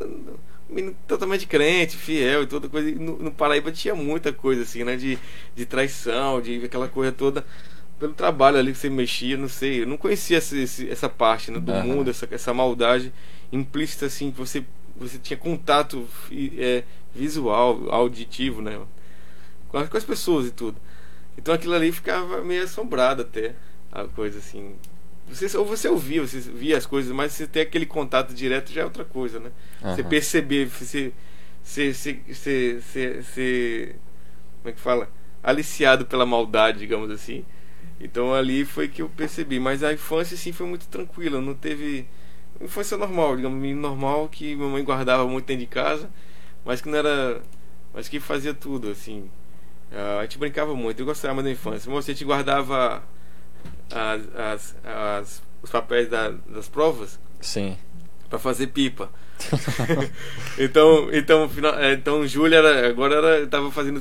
[0.69, 2.91] menino totalmente crente, fiel e toda coisa.
[2.91, 4.97] E no, no, Paraíba tinha muita coisa assim, né?
[4.97, 5.19] De,
[5.55, 7.45] de traição, de aquela coisa toda.
[7.99, 9.83] Pelo trabalho ali que você mexia, não sei.
[9.83, 10.57] Eu não conhecia essa,
[10.89, 11.83] essa parte né, do uhum.
[11.85, 13.13] mundo, essa, essa maldade
[13.53, 14.65] implícita assim, que você,
[14.97, 16.09] você tinha contato
[16.59, 16.83] é,
[17.15, 18.81] visual, auditivo, né?
[19.73, 20.77] Com as, pessoas e tudo.
[21.37, 23.55] Então aquilo ali ficava meio assombrado até.
[23.91, 24.75] A coisa assim.
[25.29, 28.83] Você, ou você ouvia, você via as coisas, mas você ter aquele contato direto já
[28.83, 29.51] é outra coisa, né?
[29.83, 29.95] Uhum.
[29.95, 31.13] Você perceber, você,
[31.63, 33.97] você, você, você,
[34.61, 35.11] Como é que fala?
[35.43, 37.45] Aliciado pela maldade, digamos assim.
[38.01, 39.59] Então ali foi que eu percebi.
[39.59, 41.41] Mas a infância, sim, foi muito tranquila.
[41.41, 42.07] Não teve.
[42.61, 46.11] Infância normal, digamos, normal que minha mãe guardava muito dentro de casa,
[46.65, 47.43] mas que não era.
[47.95, 49.31] Mas que fazia tudo, assim.
[50.19, 51.91] A gente brincava muito, eu gostava da infância.
[51.91, 53.03] Mas a gente guardava
[53.91, 57.19] as, as, as, os papéis da, das provas.
[57.41, 57.77] Sim.
[58.29, 59.11] Para fazer pipa.
[60.59, 64.01] então, então, é, então Júlia era, agora era, tava fazendo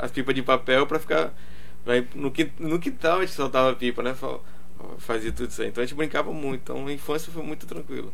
[0.00, 1.32] as pipas de papel para ficar
[2.14, 4.14] no, no quintal a gente soltava pipa, né?
[4.98, 5.68] Fazia tudo isso aí.
[5.68, 6.60] Então a gente brincava muito.
[6.62, 8.12] Então a infância foi muito tranquilo.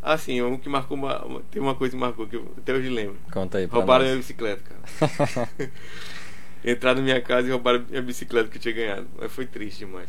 [0.00, 2.88] Ah, sim, um que marcou uma, tem uma coisa que marcou que eu até hoje
[2.88, 3.16] lembro.
[3.32, 4.12] Conta aí, Roubaram nós.
[4.12, 5.50] minha bicicleta, cara.
[6.64, 9.06] Entraram na minha casa e roubaram minha bicicleta que eu tinha ganhado.
[9.18, 10.08] Mas foi triste demais.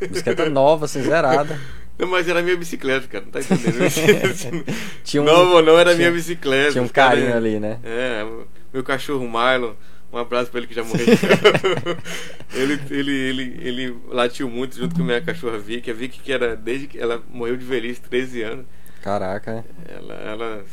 [0.00, 1.58] Bicicleta nova, assim, zerada.
[1.98, 3.78] Não, mas era minha bicicleta, cara, não tá entendendo?
[5.04, 6.72] tinha um, Nova ou não, era tinha, minha bicicleta.
[6.72, 7.78] Tinha um carinho cara, ali, né?
[7.84, 8.26] É,
[8.72, 9.76] meu cachorro Milo,
[10.12, 11.06] um abraço pra ele que já morreu.
[12.54, 15.90] ele, ele, ele, ele latiu muito junto com a minha cachorra Vicky.
[15.90, 18.66] A Vicky que era desde que ela morreu de velhice, 13 anos.
[19.02, 19.64] Caraca.
[19.88, 20.64] Ela, ela,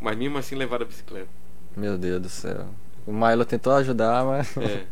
[0.00, 1.28] mas mesmo assim levaram a bicicleta.
[1.76, 2.68] Meu Deus do céu.
[3.06, 4.56] O Milo tentou ajudar, mas.
[4.56, 4.86] É.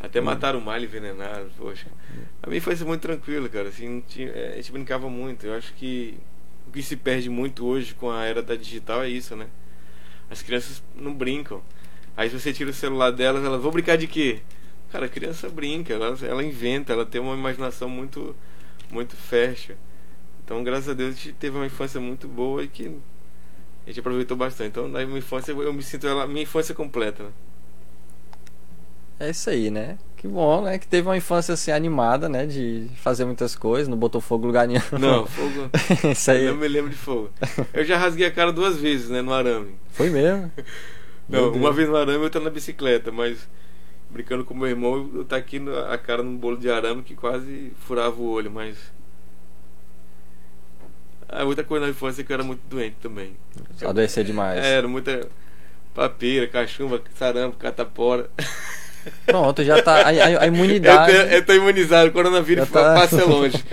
[0.00, 1.86] Até mataram o Milo envenenado, poxa.
[2.42, 3.68] A mim foi muito tranquilo, cara.
[3.68, 5.46] Assim, tinha, é, a gente brincava muito.
[5.46, 6.18] Eu acho que
[6.66, 9.46] o que se perde muito hoje com a era da digital é isso, né?
[10.30, 11.62] As crianças não brincam.
[12.16, 14.40] Aí se você tira o celular delas, elas vão brincar de quê?
[14.90, 18.34] Cara, a criança brinca, ela, ela inventa, ela tem uma imaginação muito,
[18.90, 19.76] muito fértil.
[20.44, 22.96] Então, graças a Deus, a gente teve uma infância muito boa e que
[23.84, 24.68] a gente aproveitou bastante.
[24.68, 27.24] Então, na minha infância, eu me sinto ela, minha infância completa.
[27.24, 27.30] Né?
[29.18, 29.96] É isso aí, né?
[30.16, 30.78] Que bom, né?
[30.78, 32.46] Que teve uma infância assim animada, né?
[32.46, 34.80] De fazer muitas coisas, não botou fogo lugar nenhum.
[34.98, 35.70] Não, fogo.
[36.12, 36.44] isso aí.
[36.44, 37.30] Eu não me lembro de fogo.
[37.72, 39.22] Eu já rasguei a cara duas vezes, né?
[39.22, 39.74] No arame.
[39.92, 40.50] Foi mesmo?
[41.28, 43.48] não, uma vez no arame eu tô na bicicleta, mas
[44.10, 47.72] brincando com meu irmão, eu tá aqui a cara num bolo de arame que quase
[47.86, 48.76] furava o olho, mas.
[51.28, 53.36] Ah, outra coisa na infância é que eu era muito doente também.
[53.84, 54.64] Adoecer demais.
[54.64, 55.28] É, era muita
[55.94, 58.30] papeira, cachumba, sarampo, catapora.
[59.24, 60.02] Pronto, já tá.
[60.02, 61.12] A, a, imunidade.
[61.12, 62.94] Eu, eu tô imunizado, o coronavírus tá...
[62.94, 63.56] passa longe.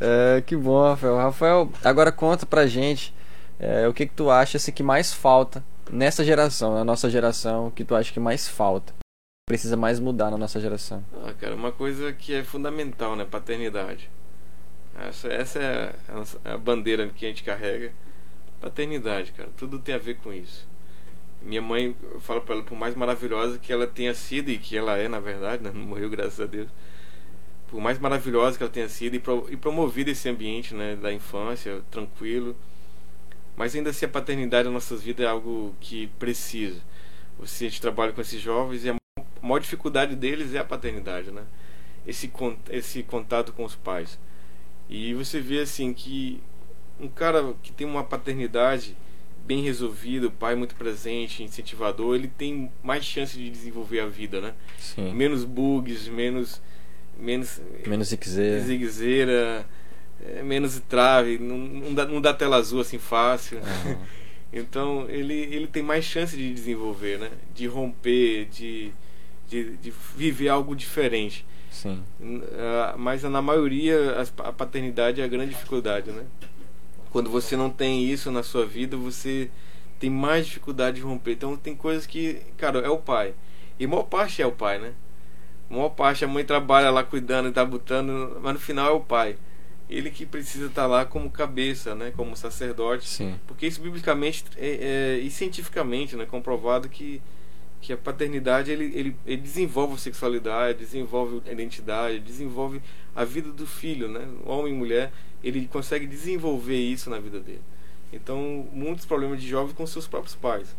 [0.00, 1.16] é, que bom, Rafael.
[1.16, 3.14] Rafael, agora conta pra gente
[3.58, 7.68] é, o que, que tu acha assim, que mais falta nessa geração, na nossa geração,
[7.68, 8.94] o que tu acha que mais falta?
[9.46, 11.02] Precisa mais mudar na nossa geração.
[11.24, 13.24] Ah, cara, uma coisa que é fundamental, né?
[13.24, 14.10] Paternidade.
[15.00, 15.94] Essa, essa é
[16.44, 17.92] a, a bandeira que a gente carrega.
[18.60, 19.48] Paternidade, cara.
[19.56, 20.68] Tudo tem a ver com isso
[21.42, 24.76] minha mãe, eu falo para ela, por mais maravilhosa que ela tenha sido, e que
[24.76, 25.70] ela é, na verdade, né?
[25.74, 26.68] não morreu, graças a Deus,
[27.68, 31.82] por mais maravilhosa que ela tenha sido e, pro, e esse ambiente né, da infância,
[31.90, 32.56] tranquilo,
[33.56, 36.80] mas ainda assim a paternidade nas nossas vidas é algo que precisa.
[37.38, 38.96] Você, a gente trabalha com esses jovens e a
[39.42, 41.44] maior dificuldade deles é a paternidade, né?
[42.06, 42.32] Esse,
[42.70, 44.18] esse contato com os pais.
[44.88, 46.42] E você vê assim que
[46.98, 48.96] um cara que tem uma paternidade
[49.48, 54.52] bem resolvido, pai muito presente, incentivador, ele tem mais chance de desenvolver a vida, né?
[54.78, 55.14] Sim.
[55.14, 56.60] Menos bugs, menos
[57.18, 58.08] menos menos
[58.66, 59.66] ziquezeira,
[60.22, 63.58] é, menos trave, não, não, dá, não dá tela azul assim fácil.
[63.58, 63.96] Uhum.
[64.50, 67.30] Então ele, ele tem mais chance de desenvolver, né?
[67.54, 68.90] De romper, de,
[69.46, 71.44] de, de viver algo diferente.
[71.70, 72.02] Sim.
[72.18, 76.24] Uh, mas na maioria a paternidade é a grande dificuldade, né?
[77.10, 79.50] Quando você não tem isso na sua vida, você
[79.98, 81.32] tem mais dificuldade de romper.
[81.32, 83.34] Então tem coisas que, cara, é o pai.
[83.78, 84.92] E a maior parte é o pai, né?
[85.70, 88.92] A maior parte a mãe trabalha lá cuidando e tá botando, mas no final é
[88.92, 89.36] o pai.
[89.88, 92.12] Ele que precisa estar tá lá como cabeça, né?
[92.16, 93.08] Como sacerdote.
[93.08, 93.38] Sim.
[93.46, 96.26] Porque isso biblicamente é, é, e cientificamente, né?
[96.26, 97.22] Comprovado que
[97.80, 102.82] que a paternidade ele, ele, ele desenvolve a sexualidade, desenvolve a identidade, desenvolve
[103.14, 104.26] a vida do filho, né?
[104.44, 107.62] Homem e mulher, ele consegue desenvolver isso na vida dele.
[108.12, 110.74] Então, muitos problemas de jovens com seus próprios pais.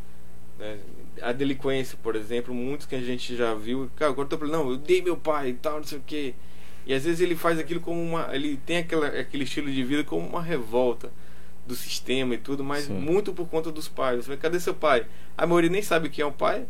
[0.57, 0.77] Né?
[1.21, 4.69] A delinquência, por exemplo, muitos que a gente já viu, cara, agora eu tô não,
[4.69, 6.33] eu dei meu pai e tal, não sei o quê.
[6.85, 8.33] E às vezes ele faz aquilo como uma.
[8.33, 11.11] Ele tem aquela, aquele estilo de vida como uma revolta
[11.67, 12.93] do sistema e tudo, mas Sim.
[12.93, 14.25] muito por conta dos pais.
[14.25, 15.05] Você cadê seu pai?
[15.37, 16.65] A maioria nem sabe quem é o pai.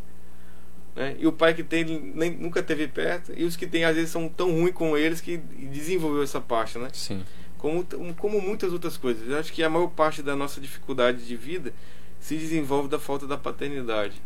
[0.95, 1.15] Né?
[1.19, 3.32] E o pai que tem nem, nunca teve perto.
[3.36, 6.78] E os que tem às vezes são tão ruins com eles que desenvolveu essa parte,
[6.78, 6.89] né?
[6.91, 7.23] Sim.
[7.60, 9.30] Como, como muitas outras coisas.
[9.30, 11.74] Eu acho que a maior parte da nossa dificuldade de vida
[12.19, 14.19] se desenvolve da falta da paternidade.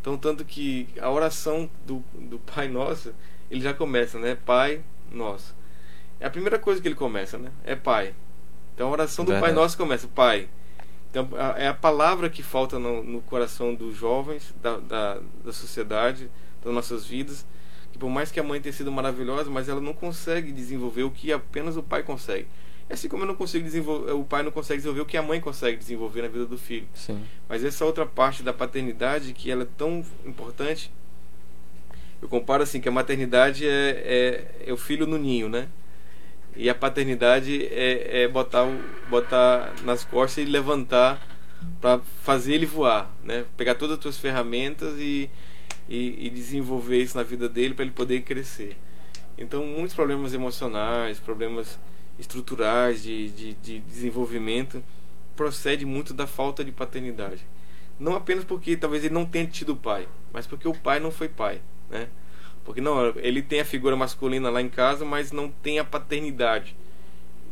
[0.00, 3.14] Então, tanto que a oração do, do Pai Nosso,
[3.48, 4.36] ele já começa, né?
[4.44, 5.54] Pai Nosso.
[6.18, 7.50] É a primeira coisa que ele começa, né?
[7.64, 8.14] É Pai.
[8.74, 9.52] Então, a oração do Verdade.
[9.52, 10.48] Pai Nosso começa, Pai.
[11.08, 16.28] Então, é a palavra que falta no, no coração dos jovens, da, da, da, sociedade,
[16.64, 17.46] das nossas vidas.
[17.92, 21.10] Que por mais que a mãe tenha sido maravilhosa, mas ela não consegue desenvolver o
[21.10, 22.48] que apenas o pai consegue.
[22.88, 25.22] É assim como eu não consigo desenvolver, o pai não consegue desenvolver o que a
[25.22, 26.86] mãe consegue desenvolver na vida do filho.
[26.94, 27.22] Sim.
[27.48, 30.90] Mas essa outra parte da paternidade que ela é tão importante,
[32.20, 35.68] eu comparo assim que a maternidade é, é, é o filho no ninho, né?
[36.54, 38.66] E a paternidade é, é botar,
[39.08, 41.26] botar nas costas e levantar
[41.80, 43.44] para fazer ele voar, né?
[43.56, 45.30] Pegar todas as tuas ferramentas e,
[45.88, 48.76] e, e desenvolver isso na vida dele para ele poder crescer.
[49.36, 51.78] Então, muitos problemas emocionais, problemas
[52.22, 54.82] estruturais de, de, de desenvolvimento
[55.34, 57.44] procede muito da falta de paternidade.
[57.98, 61.28] Não apenas porque talvez ele não tenha tido pai, mas porque o pai não foi
[61.28, 62.08] pai, né?
[62.64, 66.76] Porque não, ele tem a figura masculina lá em casa, mas não tem a paternidade.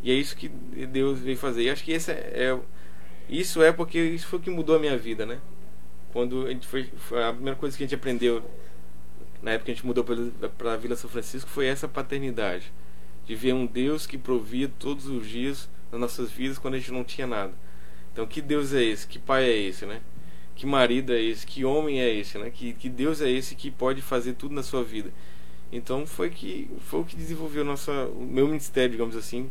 [0.02, 1.64] E é isso que Deus veio fazer.
[1.64, 2.58] E acho que esse é, é
[3.28, 5.40] isso é porque isso foi o que mudou a minha vida, né?
[6.12, 8.42] Quando a gente foi, foi a primeira coisa que a gente aprendeu
[9.42, 12.72] na época que a gente mudou para a Vila São Francisco foi essa paternidade
[13.30, 16.90] de ver um Deus que provia todos os dias nas nossas vidas quando a gente
[16.90, 17.52] não tinha nada.
[18.12, 19.06] Então, que Deus é esse?
[19.06, 20.00] Que pai é esse, né?
[20.56, 22.50] que marido é esse, que homem é esse, né?
[22.50, 25.12] Que, que Deus é esse que pode fazer tudo na sua vida.
[25.70, 29.48] Então foi que foi o que desenvolveu nossa, o meu ministério, digamos assim,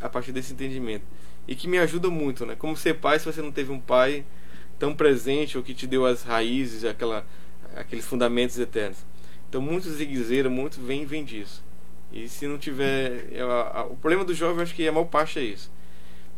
[0.00, 1.04] a partir desse entendimento.
[1.48, 2.54] E que me ajuda muito, né?
[2.54, 4.24] Como ser pai se você não teve um pai
[4.78, 7.26] tão presente ou que te deu as raízes, aquela,
[7.74, 9.04] aqueles fundamentos eternos.
[9.48, 11.67] Então muitos ziguezeiros, muitos vem vem disso.
[12.12, 15.38] E se não tiver, a, a, o problema do jovem, acho que a maior parte
[15.38, 15.70] é isso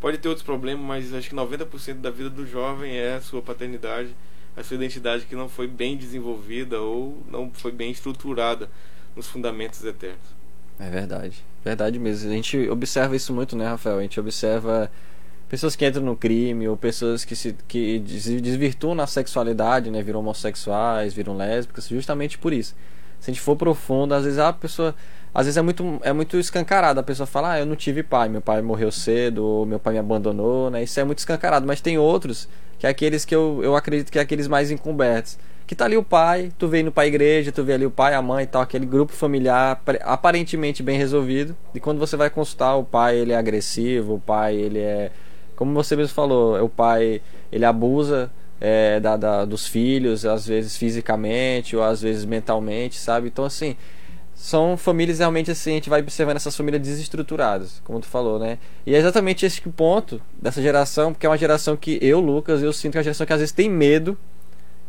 [0.00, 3.42] Pode ter outros problemas, mas acho que 90% da vida do jovem é a sua
[3.42, 4.16] paternidade,
[4.56, 8.70] a sua identidade que não foi bem desenvolvida ou não foi bem estruturada
[9.14, 10.40] nos fundamentos eternos.
[10.78, 12.30] É verdade, verdade mesmo.
[12.30, 13.98] A gente observa isso muito, né, Rafael?
[13.98, 14.90] A gente observa
[15.50, 20.20] pessoas que entram no crime ou pessoas que se que desvirtuam na sexualidade, né, viram
[20.20, 22.74] homossexuais, viram lésbicas, justamente por isso.
[23.20, 24.94] Se a gente for profundo, às vezes a pessoa
[25.32, 26.98] às vezes é muito, é muito escancarado.
[26.98, 29.98] A pessoa fala, ah, eu não tive pai, meu pai morreu cedo, meu pai me
[30.00, 30.82] abandonou, né?
[30.82, 31.66] Isso é muito escancarado.
[31.66, 35.38] Mas tem outros, que é aqueles que eu, eu acredito que é aqueles mais encobertos.
[35.66, 38.14] Que tá ali o pai, tu vê indo pra igreja, tu vê ali o pai,
[38.14, 41.56] a mãe e tal, aquele grupo familiar aparentemente bem resolvido.
[41.72, 45.12] E quando você vai consultar, o pai ele é agressivo, o pai ele é.
[45.54, 50.76] Como você mesmo falou, o pai ele abusa é, da, da, dos filhos, às vezes
[50.76, 53.28] fisicamente ou às vezes mentalmente, sabe?
[53.28, 53.76] Então assim
[54.40, 58.56] são famílias realmente assim, a gente vai observando essas famílias desestruturadas, como tu falou, né?
[58.86, 62.72] E é exatamente esse ponto dessa geração, porque é uma geração que eu, Lucas, eu
[62.72, 64.16] sinto que é uma geração que às vezes tem medo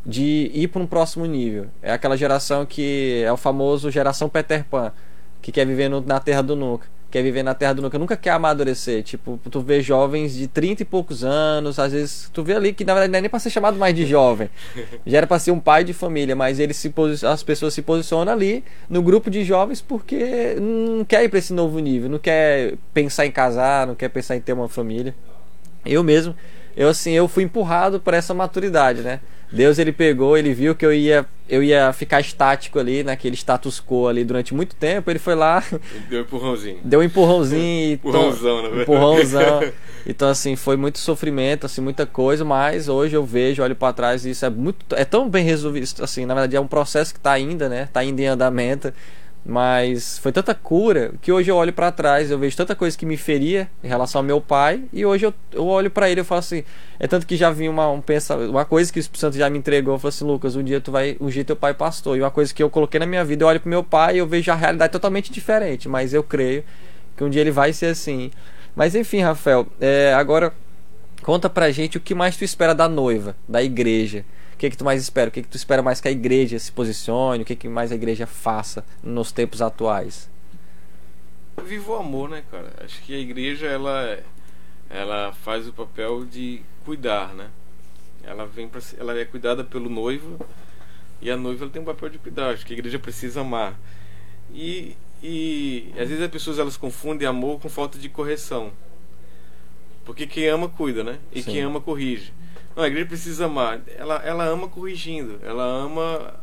[0.05, 1.67] de ir para um próximo nível.
[1.81, 4.93] É aquela geração que é o famoso geração Peter Pan,
[5.41, 8.17] que quer viver no, na terra do nunca quer viver na terra do nunca, nunca
[8.17, 9.03] quer amadurecer.
[9.03, 12.85] Tipo, tu vê jovens de 30 e poucos anos, às vezes tu vê ali que
[12.85, 14.49] na verdade não é nem pra ser chamado mais de jovem.
[15.05, 16.91] Já era pra ser um pai de família, mas ele se
[17.27, 21.53] as pessoas se posicionam ali no grupo de jovens porque não quer ir pra esse
[21.53, 25.13] novo nível, não quer pensar em casar, não quer pensar em ter uma família.
[25.85, 26.35] Eu mesmo,
[26.75, 29.19] eu assim, eu fui empurrado para essa maturidade, né?
[29.51, 33.81] Deus ele pegou, ele viu que eu ia eu ia ficar estático ali naquele status
[33.85, 35.11] quo ali durante muito tempo.
[35.11, 35.61] Ele foi lá,
[36.09, 36.79] deu um empurrãozinho.
[36.85, 38.83] Deu um empurrãozinho, empurrãozão, na verdade.
[38.83, 39.63] Empurrãozão.
[40.07, 44.25] Então assim, foi muito sofrimento, assim, muita coisa, mas hoje eu vejo, olho para trás
[44.25, 47.19] e isso é muito é tão bem resolvido, assim, na verdade é um processo que
[47.19, 47.89] está ainda, né?
[47.91, 48.93] Tá ainda em andamento.
[49.43, 53.07] Mas foi tanta cura que hoje eu olho para trás, eu vejo tanta coisa que
[53.07, 56.23] me feria em relação ao meu pai, e hoje eu, eu olho para ele e
[56.23, 56.63] falo assim,
[56.99, 58.03] é tanto que já vi uma um
[58.49, 60.79] uma coisa que o Espírito Santo já me entregou, eu falo assim, Lucas, um dia
[60.79, 62.17] tu vai ungir teu pai pastor.
[62.17, 64.17] E uma coisa que eu coloquei na minha vida, eu olho pro meu pai e
[64.19, 66.63] eu vejo a realidade totalmente diferente, mas eu creio
[67.17, 68.29] que um dia ele vai ser assim.
[68.75, 70.53] Mas enfim, Rafael, é, agora
[71.23, 74.23] conta pra gente o que mais tu espera da noiva, da igreja
[74.61, 75.29] que, que tu mais espera?
[75.29, 77.41] O que, que tu espera mais que a igreja se posicione?
[77.41, 80.29] O que, que mais a igreja faça nos tempos atuais?
[81.65, 82.71] Viva o amor, né, cara?
[82.83, 84.19] Acho que a igreja, ela,
[84.87, 87.49] ela faz o papel de cuidar, né?
[88.23, 90.37] Ela vem para ela é cuidada pelo noivo
[91.19, 92.51] e a noiva ela tem um papel de cuidar.
[92.51, 93.79] Acho que a igreja precisa amar.
[94.53, 98.71] E, e às vezes as pessoas elas confundem amor com falta de correção.
[100.05, 101.17] Porque quem ama cuida, né?
[101.31, 101.51] E Sim.
[101.51, 102.31] quem ama corrige.
[102.75, 103.81] Não, a igreja precisa amar.
[103.97, 105.39] Ela, ela ama corrigindo.
[105.43, 106.39] Ela ama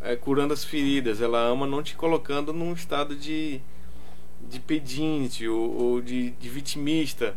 [0.00, 1.20] é, curando as feridas.
[1.20, 3.60] Ela ama não te colocando num estado de,
[4.48, 7.36] de pedinte ou, ou de, de vitimista.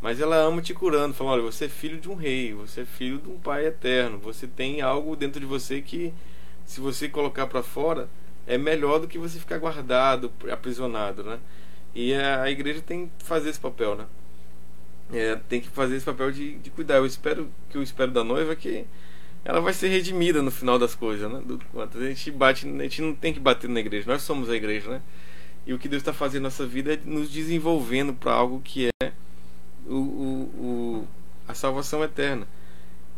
[0.00, 2.84] Mas ela ama te curando, falando: olha, você é filho de um rei, você é
[2.84, 4.18] filho de um pai eterno.
[4.18, 6.12] Você tem algo dentro de você que,
[6.64, 8.08] se você colocar para fora,
[8.46, 11.38] é melhor do que você ficar guardado, aprisionado, né?
[11.94, 14.06] E a, a igreja tem que fazer esse papel, né?
[15.12, 16.96] É, tem que fazer esse papel de, de cuidar.
[16.96, 18.84] Eu espero que eu espero da noiva é que
[19.44, 21.40] ela vai ser redimida no final das coisas, né?
[21.44, 24.10] Do, a gente bate, a gente não tem que bater na igreja.
[24.10, 25.02] Nós somos a igreja, né?
[25.64, 28.88] E o que Deus está fazendo na nossa vida é nos desenvolvendo para algo que
[29.02, 29.12] é
[29.86, 31.08] o, o, o,
[31.46, 32.46] a salvação eterna.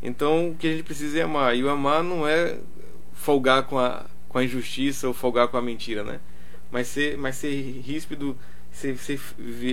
[0.03, 1.57] Então o que a gente precisa é amar.
[1.57, 2.59] E o amar não é
[3.14, 6.20] folgar com a, com a injustiça ou folgar com a mentira, né?
[6.70, 8.37] Mas ser, mas ser ríspido,
[8.70, 9.18] ser, ser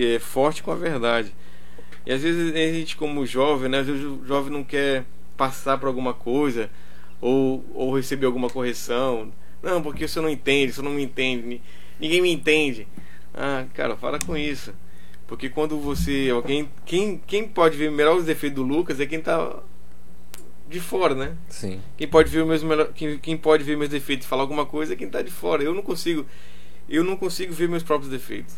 [0.02, 1.34] é, forte com a verdade.
[2.06, 3.80] E às vezes a gente, como jovem, né?
[3.80, 6.70] Às vezes o jovem não quer passar por alguma coisa
[7.20, 9.32] ou, ou receber alguma correção.
[9.62, 11.62] Não, porque você não entende, você não me entende,
[12.00, 12.88] ninguém me entende.
[13.34, 14.74] Ah, cara, fala com isso.
[15.28, 16.30] Porque quando você.
[16.32, 16.70] Alguém.
[16.86, 19.60] Quem, quem pode ver melhor os defeitos do Lucas é quem tá
[20.70, 21.36] de fora, né?
[21.50, 21.82] Sim.
[21.98, 24.94] Quem pode ver meus melhor, quem, quem pode ver meus defeitos e falar alguma coisa
[24.94, 25.64] é quem tá de fora.
[25.64, 26.26] Eu não consigo.
[26.88, 28.56] Eu não consigo ver meus próprios defeitos.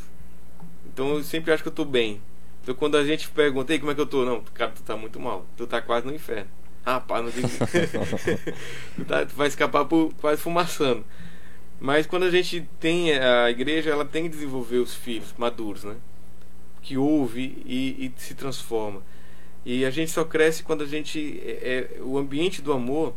[0.85, 2.21] Então eu sempre acho que eu tô bem.
[2.67, 4.25] Então quando a gente pergunta, Ei, como é que eu tô?
[4.25, 5.45] Não, cara, tu tá muito mal.
[5.55, 6.49] Tu tá quase no inferno.
[6.85, 7.47] Rapaz, não digo.
[8.93, 11.05] tu, tá, tu vai escapar por quase fumaçando.
[11.79, 15.95] Mas quando a gente tem a igreja, ela tem que desenvolver os filhos maduros, né?
[16.81, 19.01] Que ouve e, e se transforma.
[19.65, 21.41] E a gente só cresce quando a gente.
[21.45, 23.15] É, é, o ambiente do amor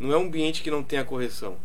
[0.00, 1.56] não é um ambiente que não tem a correção,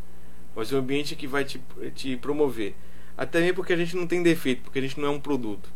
[0.56, 1.60] mas é um ambiente que vai te,
[1.96, 2.76] te promover.
[3.18, 5.68] Até mesmo porque a gente não tem defeito, porque a gente não é um produto.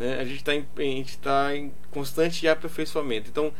[0.00, 0.18] Né?
[0.18, 3.28] A gente está em, a gente tá em constante aperfeiçoamento.
[3.28, 3.52] Então,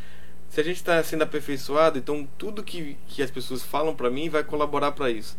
[0.48, 4.30] se a gente está sendo aperfeiçoado, então tudo que, que as pessoas falam para mim
[4.30, 5.36] vai colaborar para isso.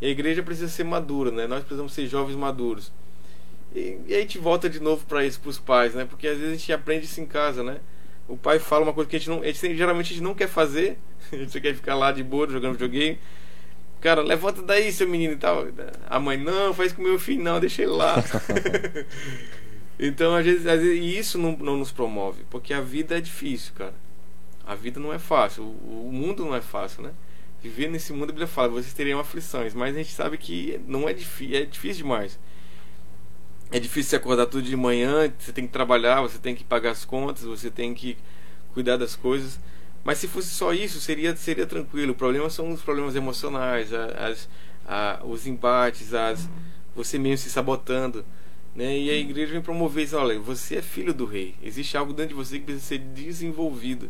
[0.00, 1.46] E a igreja precisa ser madura, né?
[1.46, 2.90] Nós precisamos ser jovens maduros.
[3.74, 6.06] E, e a gente volta de novo para isso, para os pais, né?
[6.06, 7.80] Porque às vezes a gente aprende isso em casa, né?
[8.26, 10.34] O pai fala uma coisa que a gente não, a gente, geralmente a gente não
[10.34, 10.96] quer fazer,
[11.30, 13.18] a gente quer ficar lá de boa jogando videogame.
[14.00, 15.66] Cara, levanta daí, seu menino e tal.
[16.08, 18.14] A mãe, não, faz com meu filho, não, deixa ele lá.
[19.98, 23.72] Então, às vezes, às vezes isso não, não nos promove, porque a vida é difícil,
[23.74, 23.94] cara.
[24.64, 27.12] A vida não é fácil, o, o mundo não é fácil, né?
[27.62, 31.08] Viver nesse mundo, a Bíblia fala, vocês teriam aflições, mas a gente sabe que não
[31.08, 32.38] é difícil, é difícil demais.
[33.70, 36.92] É difícil se acordar tudo de manhã, você tem que trabalhar, você tem que pagar
[36.92, 38.16] as contas, você tem que
[38.72, 39.58] cuidar das coisas.
[40.04, 42.12] Mas se fosse só isso, seria, seria tranquilo.
[42.12, 44.48] O problema são os problemas emocionais, as,
[44.86, 46.48] as, os embates, as,
[46.94, 48.24] você mesmo se sabotando.
[48.78, 48.96] Né?
[48.96, 51.56] E a igreja vem promover isso, olha, você é filho do rei.
[51.60, 54.08] Existe algo dentro de você que precisa ser desenvolvido.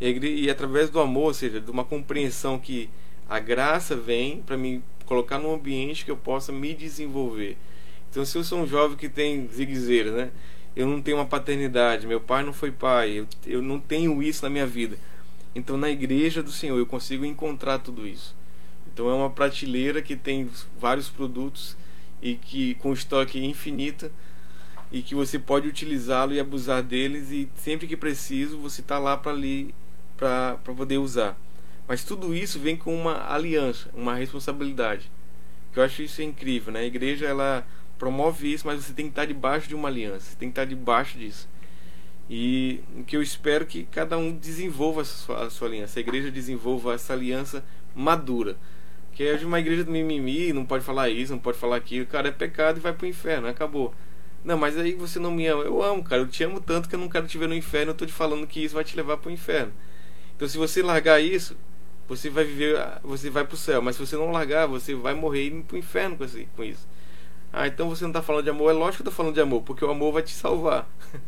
[0.00, 2.90] E, igreja, e através do amor, ou seja, de uma compreensão que
[3.28, 7.56] a graça vem para me colocar num ambiente que eu possa me desenvolver.
[8.10, 10.30] Então, se eu sou um jovem que tem ziguezeira, né?
[10.74, 14.42] Eu não tenho uma paternidade, meu pai não foi pai, eu, eu não tenho isso
[14.42, 14.98] na minha vida.
[15.54, 18.34] Então, na igreja do Senhor, eu consigo encontrar tudo isso.
[18.92, 21.76] Então, é uma prateleira que tem vários produtos
[22.22, 24.10] e que com estoque infinito
[24.92, 29.16] e que você pode utilizá-lo e abusar deles e sempre que preciso você está lá
[29.16, 29.74] para ali
[30.16, 31.38] para poder usar.
[31.88, 35.10] Mas tudo isso vem com uma aliança, uma responsabilidade.
[35.72, 36.80] Que eu acho isso incrível, né?
[36.80, 37.66] A igreja ela
[37.98, 40.64] promove isso, mas você tem que estar debaixo de uma aliança, você tem que estar
[40.64, 41.48] debaixo disso.
[42.28, 46.02] E o que eu espero que cada um desenvolva a sua, a sua aliança, a
[46.02, 48.56] igreja desenvolva essa aliança madura
[49.12, 52.06] que é de uma igreja do mimimi, não pode falar isso, não pode falar aquilo.
[52.06, 53.94] Cara, é pecado e vai pro inferno, acabou.
[54.44, 55.64] Não, mas aí você não me ama.
[55.64, 56.22] Eu amo, cara.
[56.22, 57.92] Eu te amo tanto que eu não quero te ver no inferno.
[57.92, 59.72] Eu tô te falando que isso vai te levar pro inferno.
[60.34, 61.56] Então, se você largar isso,
[62.08, 63.82] você vai viver, você vai pro céu.
[63.82, 66.16] Mas se você não largar, você vai morrer e ir pro inferno
[66.56, 66.88] com isso.
[67.52, 68.70] Ah, então você não tá falando de amor.
[68.70, 70.88] É lógico que eu tô falando de amor, porque o amor vai te salvar.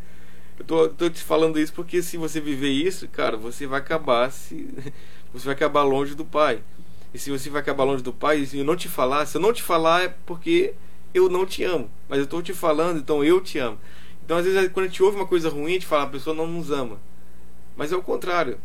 [0.59, 4.31] Eu tô, tô te falando isso porque se você viver isso, cara, você vai acabar
[4.31, 4.69] se
[5.33, 6.63] você vai acabar longe do Pai.
[7.15, 9.41] E se você vai acabar longe do Pai, e eu não te falar, se eu
[9.41, 10.75] não te falar é porque
[11.13, 11.91] eu não te amo.
[12.09, 13.79] Mas eu estou te falando, então eu te amo.
[14.25, 16.35] Então, às vezes, quando a gente ouve uma coisa ruim, a gente fala, a pessoa
[16.35, 17.01] não nos ama.
[17.77, 18.59] Mas é o contrário.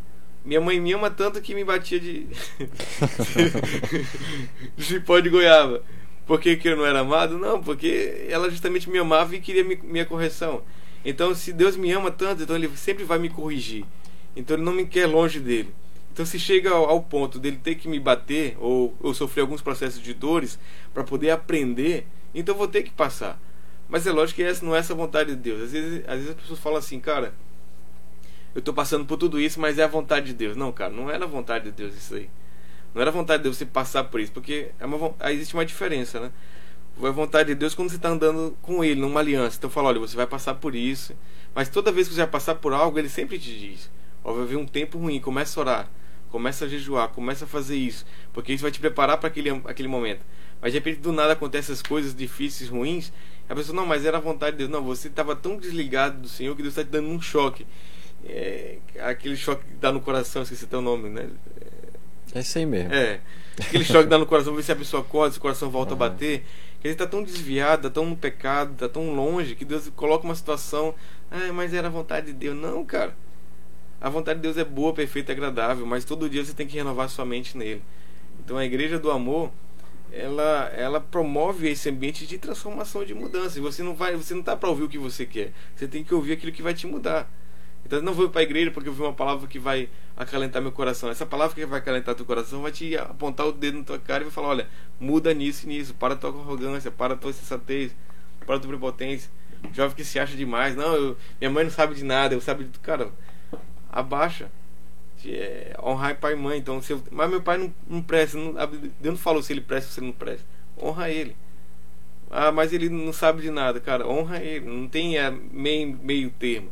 [0.44, 2.26] Minha mãe me ama tanto que me batia de.
[4.76, 5.82] de cipó de goiaba.
[6.26, 7.38] Por que, que eu não era amado?
[7.38, 10.62] Não, porque ela justamente me amava e queria minha correção.
[11.04, 13.84] Então, se Deus me ama tanto, então Ele sempre vai me corrigir.
[14.36, 15.74] Então, Ele não me quer longe dele.
[16.18, 20.02] Então, se chega ao, ponto dele ter que me bater ou, ou sofrer alguns processos
[20.02, 20.58] de dores
[20.92, 23.40] para poder aprender, então eu vou ter que passar.
[23.88, 25.62] Mas é lógico que essa não é essa vontade de Deus.
[25.62, 27.32] Às vezes, às vezes as pessoas falam assim, cara,
[28.52, 30.56] eu estou passando por tudo isso, mas é a vontade de Deus.
[30.56, 32.28] Não, cara, não era a vontade de Deus isso aí.
[32.92, 35.64] Não era a vontade de Deus você passar por isso, porque é uma, existe uma
[35.64, 36.32] diferença, né?
[37.00, 39.56] É a vontade de Deus quando você está andando com Ele, numa aliança.
[39.56, 41.14] Então fala, olha, você vai passar por isso.
[41.54, 43.88] Mas toda vez que você vai passar por algo, Ele sempre te diz:
[44.24, 45.90] Ó, vai haver um tempo ruim, começa a orar,
[46.30, 48.04] começa a jejuar, começa a fazer isso.
[48.32, 50.24] Porque isso vai te preparar para aquele, aquele momento.
[50.60, 53.12] Mas de repente do nada acontecem essas coisas difíceis, ruins.
[53.48, 54.70] A pessoa, não, mas era a vontade de Deus.
[54.70, 57.66] Não, você estava tão desligado do Senhor que Deus está te dando um choque.
[58.24, 61.28] É, aquele choque que dá no coração, esqueci teu nome, né?
[62.34, 62.92] É isso aí mesmo.
[62.92, 63.20] É.
[63.60, 65.94] Aquele choque que dá no coração, ver se a pessoa acorda, se o coração volta
[65.94, 66.02] uhum.
[66.02, 66.44] a bater.
[66.80, 70.24] Que ele está tão desviado, está tão no pecado, está tão longe, que Deus coloca
[70.24, 70.94] uma situação.
[71.30, 72.56] Ah, mas era a vontade de Deus.
[72.56, 73.16] Não, cara.
[74.00, 76.76] A vontade de Deus é boa, perfeita e agradável, mas todo dia você tem que
[76.76, 77.82] renovar sua mente nele.
[78.38, 79.50] Então a igreja do amor,
[80.12, 83.58] ela, ela promove esse ambiente de transformação, de mudança.
[83.58, 85.52] E você não vai, você não está para ouvir o que você quer.
[85.74, 87.28] Você tem que ouvir aquilo que vai te mudar.
[87.84, 91.08] Então não vou para a igreja porque eu uma palavra que vai acalentar meu coração.
[91.08, 94.22] Essa palavra que vai acalentar teu coração vai te apontar o dedo na tua cara
[94.22, 94.68] e vai falar: olha,
[95.00, 97.94] muda nisso e nisso, para tua arrogância, para tua sensatez,
[98.46, 99.30] para tua prepotência.
[99.72, 102.64] Jovem que se acha demais, não, eu, minha mãe não sabe de nada, eu sabe
[102.64, 102.82] de tudo.
[102.82, 103.10] Cara,
[103.90, 104.50] abaixa.
[105.26, 106.58] É, honrar pai e mãe.
[106.58, 108.38] Então, se eu, mas meu pai não, não presta.
[108.38, 108.52] Não,
[109.00, 110.46] Deus não falou se ele presta ou se ele não presta.
[110.80, 111.36] Honra ele.
[112.30, 114.06] Ah, mas ele não sabe de nada, cara.
[114.06, 114.66] Honra ele.
[114.66, 116.70] Não tem é, meio, meio termo.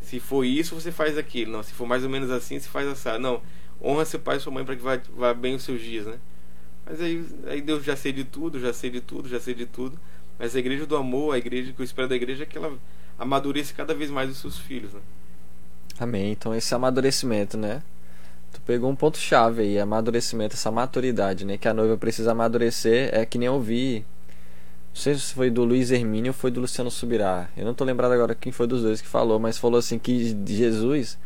[0.00, 1.52] Se for isso, você faz aquilo.
[1.52, 3.18] Não, se for mais ou menos assim, você faz assado.
[3.18, 3.42] Não,
[3.82, 6.18] honra seu pai e sua mãe para que vá, vá bem os seus dias, né?
[6.86, 9.66] Mas aí, aí Deus já sei de tudo, já sei de tudo, já sei de
[9.66, 9.98] tudo.
[10.38, 12.76] Mas a igreja do amor, a igreja que eu espero da igreja é que ela
[13.18, 15.00] amadureça cada vez mais os seus filhos, né?
[15.98, 16.32] Amém.
[16.32, 17.82] Então esse amadurecimento, né?
[18.52, 21.56] Tu pegou um ponto chave aí, amadurecimento, essa maturidade, né?
[21.56, 24.04] Que a noiva precisa amadurecer, é que nem eu vi
[24.94, 27.48] não sei se foi do Luiz Hermínio ou foi do Luciano Subirá.
[27.56, 30.36] Eu não tô lembrado agora quem foi dos dois que falou, mas falou assim que
[30.46, 31.18] Jesus,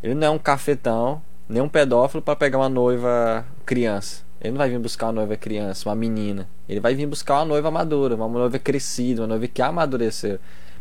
[0.00, 4.22] ele não é um cafetão, nem um pedófilo para pegar uma noiva criança.
[4.40, 6.48] Ele não vai vir buscar uma noiva criança, uma menina.
[6.68, 10.38] Ele vai vir buscar uma noiva madura, uma noiva crescida, uma noiva que amadureceu.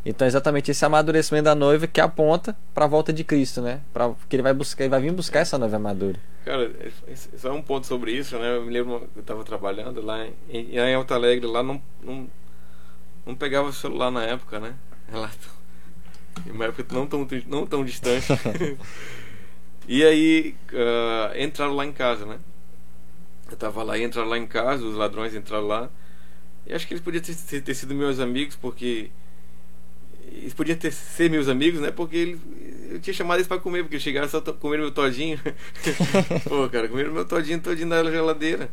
[0.09, 3.81] Então, é exatamente esse amadurecimento da noiva que aponta para a volta de Cristo, né?
[3.91, 6.17] Para que ele vai buscar, ele vai vir buscar essa noiva madura.
[6.45, 6.71] Cara,
[7.35, 8.55] só um ponto sobre isso, né?
[8.55, 12.25] Eu me lembro eu estava trabalhando lá em, em Alto Alegre, lá não, não,
[13.25, 14.75] não pegava celular na época, né?
[15.11, 15.29] Lá,
[16.45, 18.27] uma época não tão, não tão distante.
[19.89, 22.39] e aí uh, entraram lá em casa, né?
[23.51, 25.89] Eu tava lá, entraram lá em casa, os ladrões entraram lá.
[26.65, 29.11] E acho que eles podiam ter, ter sido meus amigos, porque
[30.41, 31.91] eles podiam ter, ser meus amigos, né?
[31.91, 32.39] Porque ele,
[32.91, 35.39] eu tinha chamado eles pra comer, porque chegaram só comer meu todinho.
[36.47, 38.69] Pô, cara, comeram meu todinho todinho na geladeira.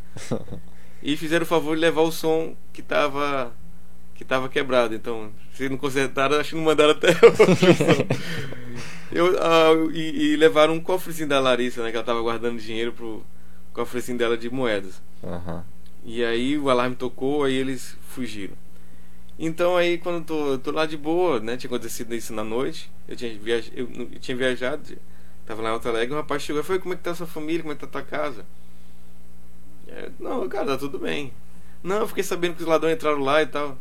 [1.03, 3.53] E fizeram o favor de levar o som que tava
[4.15, 4.95] que tava quebrado.
[4.95, 8.07] Então, se não consertaram, acho que não mandaram até hoje.
[9.13, 11.91] eu, ah, e, e, levaram um cofrezinho da Larissa, né?
[11.91, 13.25] Que ela tava guardando dinheiro pro
[13.73, 15.03] cofrezinho dela de moedas.
[15.23, 15.63] Uhum.
[16.05, 18.55] E aí o alarme tocou, aí eles fugiram.
[19.39, 21.57] Então aí quando eu tô, eu tô lá de boa, né?
[21.57, 22.91] Tinha acontecido isso na noite.
[23.09, 23.71] Eu tinha, viaj...
[23.75, 24.97] eu, eu tinha viajado,
[25.47, 27.15] tava lá em Alto Alegre, um rapaz chegou e falou, como é que tá a
[27.15, 28.47] sua família, como é que tá a tua casa?
[29.89, 31.33] É, não, cara, tá tudo bem.
[31.83, 33.79] Não, eu fiquei sabendo que os ladrões entraram lá e tal.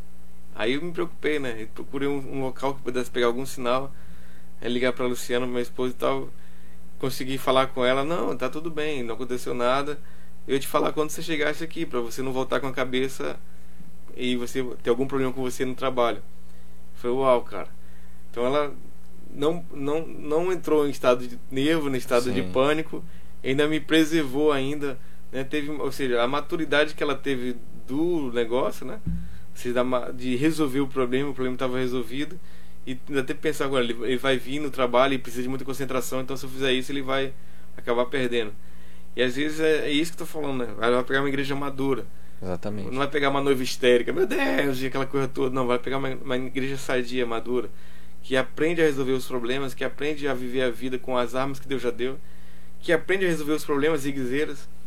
[0.54, 1.62] Aí eu me preocupei, né?
[1.62, 3.92] Eu procurei um, um local que pudesse pegar algum sinal.
[4.60, 6.28] Aí ligar pra Luciana, minha esposa e tal.
[6.98, 9.98] Consegui falar com ela, não, tá tudo bem, não aconteceu nada.
[10.46, 13.38] Eu ia te falar quando você chegasse aqui, para você não voltar com a cabeça
[14.16, 16.22] e você tem algum problema com você no trabalho.
[16.94, 17.68] Foi uau, cara.
[18.30, 18.74] Então ela
[19.34, 22.32] não, não, não entrou em estado de nervo, em estado Sim.
[22.32, 23.04] de pânico,
[23.42, 24.98] ainda me preservou ainda,
[25.30, 25.44] né?
[25.44, 27.56] Teve, ou seja, a maturidade que ela teve
[27.86, 29.00] do negócio, né?
[29.54, 29.84] Seja,
[30.14, 32.38] de resolver o problema, o problema estava resolvido
[32.86, 35.64] e ainda tem que pensar agora, ele, vai vir no trabalho e precisa de muita
[35.64, 37.32] concentração, então se eu fizer isso ele vai
[37.76, 38.52] acabar perdendo.
[39.16, 40.74] E às vezes é, é isso que eu tô falando, né?
[40.76, 42.04] Vai pegar uma igreja madura
[42.44, 42.90] Exatamente.
[42.90, 45.54] Não vai pegar uma noiva histérica, meu Deus, e aquela coisa toda.
[45.54, 47.70] Não, vai pegar uma, uma igreja sadia, madura,
[48.22, 51.58] que aprende a resolver os problemas, que aprende a viver a vida com as armas
[51.58, 52.18] que Deus já deu,
[52.80, 54.14] que aprende a resolver os problemas e.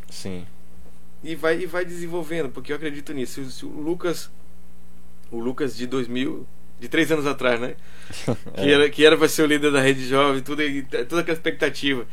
[0.08, 0.46] Sim.
[1.22, 3.44] E vai, e vai desenvolvendo, porque eu acredito nisso.
[3.44, 4.30] Se, se o Lucas,
[5.28, 6.46] o Lucas de 2000,
[6.78, 7.74] de três anos atrás, né?
[8.54, 8.62] é.
[8.62, 11.36] Que era que era para ser o líder da rede jovem, tudo, e, toda aquela
[11.36, 12.06] expectativa.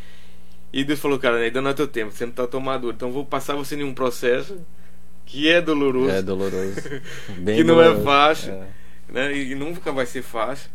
[0.74, 3.12] E Deus falou, cara, ainda não é teu tempo, você não está tão maduro, então
[3.12, 4.60] vou passar você em um processo
[5.26, 6.12] que é doloroso.
[6.12, 6.82] É doloroso.
[7.28, 8.02] que não é doloroso.
[8.02, 8.54] é fácil.
[8.54, 8.68] É.
[9.10, 9.38] Né?
[9.38, 10.70] E nunca vai ser fácil.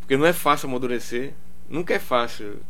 [0.00, 1.32] Porque não é fácil amadurecer.
[1.68, 2.60] Nunca é fácil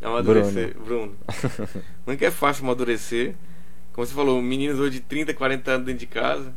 [0.00, 1.16] amadurecer, Bruno.
[1.16, 1.16] Bruno.
[2.06, 3.34] Nunca é fácil amadurecer.
[3.92, 6.54] Como você falou, meninos hoje de 30, 40 anos dentro de casa,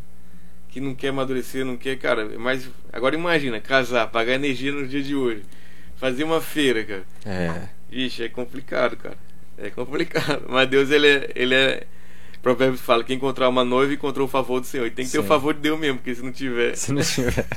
[0.70, 2.38] que não quer amadurecer, não quer, cara.
[2.38, 5.44] Mas agora imagina, casar, pagar energia no dia de hoje.
[5.98, 7.04] Fazer uma feira, cara.
[7.26, 7.70] É.
[7.92, 9.18] Ixi, é complicado, cara.
[9.58, 10.46] É complicado.
[10.50, 11.32] Mas Deus, ele é.
[11.36, 11.88] Ele é
[12.44, 14.86] Provérbios fala: quem encontrar uma noiva encontrou o favor do Senhor.
[14.86, 15.18] E tem que Sim.
[15.18, 16.76] ter o favor de Deus mesmo, porque se não tiver.
[16.76, 17.48] Se não tiver.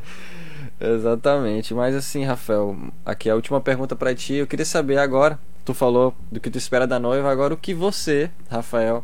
[0.78, 1.72] Exatamente.
[1.72, 4.34] Mas assim, Rafael, aqui a última pergunta para ti.
[4.34, 5.38] Eu queria saber agora.
[5.64, 7.30] Tu falou do que tu espera da noiva.
[7.30, 9.02] Agora, o que você, Rafael,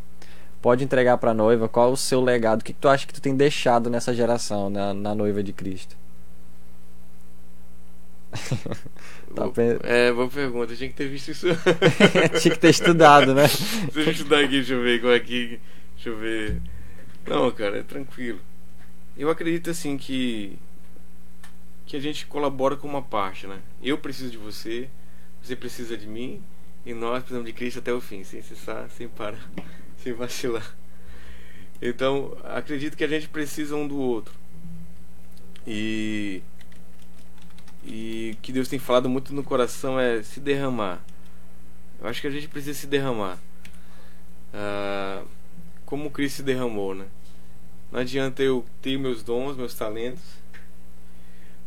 [0.60, 1.68] pode entregar para a noiva?
[1.68, 2.60] Qual o seu legado?
[2.60, 5.96] O que, tu acha que tu tem deixado nessa geração, na, na noiva de Cristo?
[9.38, 10.74] tá É, boa pergunta.
[10.74, 11.46] tinha que ter visto isso.
[12.40, 13.44] tinha que ter estudado, né?
[13.92, 15.60] Deixa eu estudar aqui, deixa eu ver qual é aqui.
[15.94, 16.60] Deixa eu ver.
[17.26, 18.40] Não, cara, é tranquilo.
[19.16, 20.58] Eu acredito assim que
[21.86, 23.60] que a gente colabora com uma parte, né?
[23.82, 24.90] Eu preciso de você,
[25.42, 26.42] você precisa de mim
[26.84, 29.50] e nós precisamos de Cristo até o fim, sem cessar, sem parar,
[29.96, 30.76] sem vacilar.
[31.80, 34.34] Então, acredito que a gente precisa um do outro.
[35.66, 36.42] E
[37.84, 41.00] e que Deus tem falado muito no coração é se derramar.
[42.00, 43.38] Eu acho que a gente precisa se derramar.
[44.52, 45.22] Ah,
[45.84, 47.06] como Cristo se derramou, né?
[47.90, 50.22] Não adianta eu ter meus dons, meus talentos.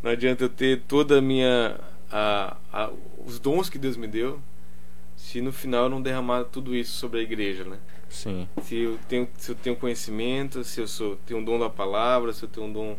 [0.03, 1.79] Não adianta eu ter toda a minha
[2.11, 2.91] a, a,
[3.25, 4.39] os dons que Deus me deu,
[5.15, 7.79] se no final eu não derramar tudo isso sobre a igreja, né?
[8.09, 8.47] Sim.
[8.63, 12.33] Se eu tenho se eu tenho conhecimento, se eu sou tenho um dom da palavra,
[12.33, 12.97] se eu tenho um dom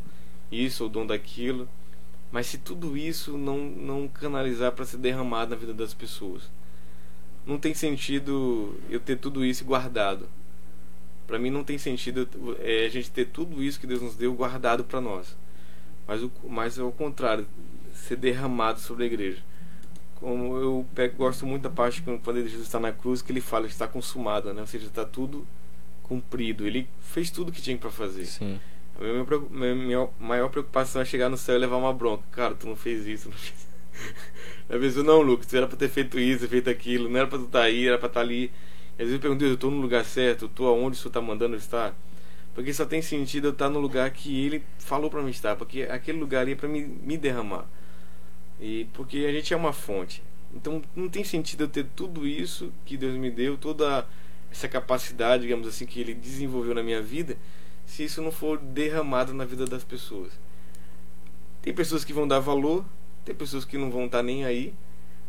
[0.51, 1.69] isso ou dom daquilo,
[2.33, 6.51] mas se tudo isso não, não canalizar para ser derramado na vida das pessoas,
[7.47, 10.27] não tem sentido eu ter tudo isso guardado.
[11.27, 12.27] Para mim não tem sentido
[12.61, 15.37] é, a gente ter tudo isso que Deus nos deu guardado para nós.
[16.09, 17.47] Mas, o, mas ao contrário,
[17.93, 19.43] ser derramado sobre a igreja.
[20.15, 23.67] Como eu pego, gosto muito da parte quando Jesus está na cruz, que ele fala
[23.67, 24.61] que está consumado, né?
[24.61, 25.47] ou seja, está tudo
[26.03, 26.67] cumprido.
[26.67, 28.25] Ele fez tudo o que tinha para fazer.
[28.25, 28.59] Sim.
[29.03, 32.23] A minha, minha, maior preocupação é chegar no céu e levar uma bronca.
[32.31, 33.67] Cara, tu não fez isso, não fez
[34.69, 37.39] Às vezes, não, Lucas, tu era pra ter feito isso, feito aquilo, não era pra
[37.39, 38.51] tu estar tá aí, era pra estar tá ali.
[38.93, 41.21] Às vezes eu pergunto, eu tô no lugar certo, eu tô aonde o senhor tá
[41.21, 41.95] mandando eu estar?
[42.55, 45.83] Porque só tem sentido eu estar no lugar que ele falou para mim estar, porque
[45.83, 47.67] aquele lugar ali é para me, me derramar.
[48.61, 50.23] E porque a gente é uma fonte.
[50.55, 54.07] Então não tem sentido eu ter tudo isso que Deus me deu, toda
[54.51, 57.39] essa capacidade, digamos assim, que ele desenvolveu na minha vida,
[57.93, 60.33] se isso não for derramado na vida das pessoas.
[61.61, 62.87] Tem pessoas que vão dar valor,
[63.23, 64.73] tem pessoas que não vão estar nem aí,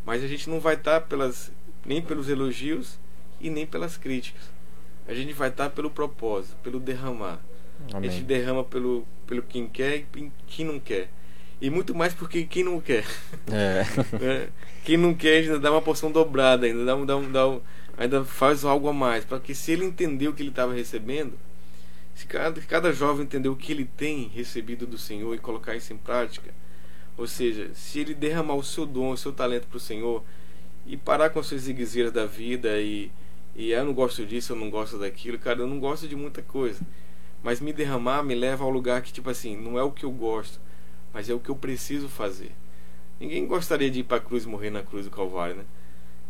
[0.04, 1.52] mas a gente não vai estar pelas,
[1.84, 2.98] nem pelos elogios
[3.38, 4.42] e nem pelas críticas.
[5.06, 7.38] A gente vai estar pelo propósito, pelo derramar.
[7.92, 8.08] Amém.
[8.08, 11.10] A gente derrama pelo, pelo quem quer e quem não quer.
[11.60, 13.04] E muito mais porque quem não quer.
[13.52, 13.84] É.
[14.24, 14.48] é.
[14.86, 17.60] Quem não quer ainda dá uma porção dobrada, ainda dá, dá, dá,
[17.98, 19.22] ainda faz algo a mais.
[19.22, 21.38] Para que se ele entender o que ele estava recebendo,
[22.14, 25.92] se cada, cada jovem entender o que ele tem recebido do Senhor e colocar isso
[25.92, 26.54] em prática,
[27.16, 30.22] ou seja, se ele derramar o seu dom, o seu talento para o Senhor
[30.86, 33.10] e parar com as suas ziguezeiras da vida e,
[33.54, 36.16] e ah, eu não gosto disso, eu não gosto daquilo, cara, eu não gosto de
[36.16, 36.80] muita coisa.
[37.42, 40.10] Mas me derramar me leva ao lugar que, tipo assim, não é o que eu
[40.10, 40.60] gosto,
[41.12, 42.52] mas é o que eu preciso fazer.
[43.20, 45.64] Ninguém gostaria de ir para a cruz morrer na cruz do Calvário, né?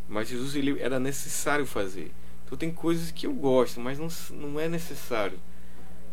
[0.08, 2.12] Mas Jesus ele era necessário fazer.
[2.44, 4.08] Então tem coisas que eu gosto, mas não,
[4.38, 5.38] não é necessário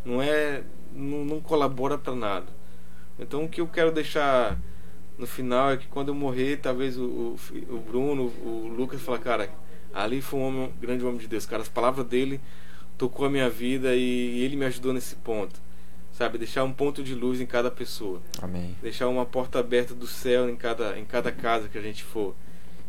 [0.04, 2.46] não é não, não colabora para nada.
[3.18, 4.58] Então o que eu quero deixar
[5.18, 7.38] no final é que quando eu morrer, talvez o, o,
[7.70, 9.50] o Bruno, o Lucas fala, cara,
[9.92, 12.40] ali foi um homem, um grande homem de Deus, cara, as palavras dele
[12.98, 15.60] tocou a minha vida e ele me ajudou nesse ponto.
[16.12, 18.20] Sabe, deixar um ponto de luz em cada pessoa.
[18.40, 18.76] Amém.
[18.82, 22.34] Deixar uma porta aberta do céu em cada em cada casa que a gente for.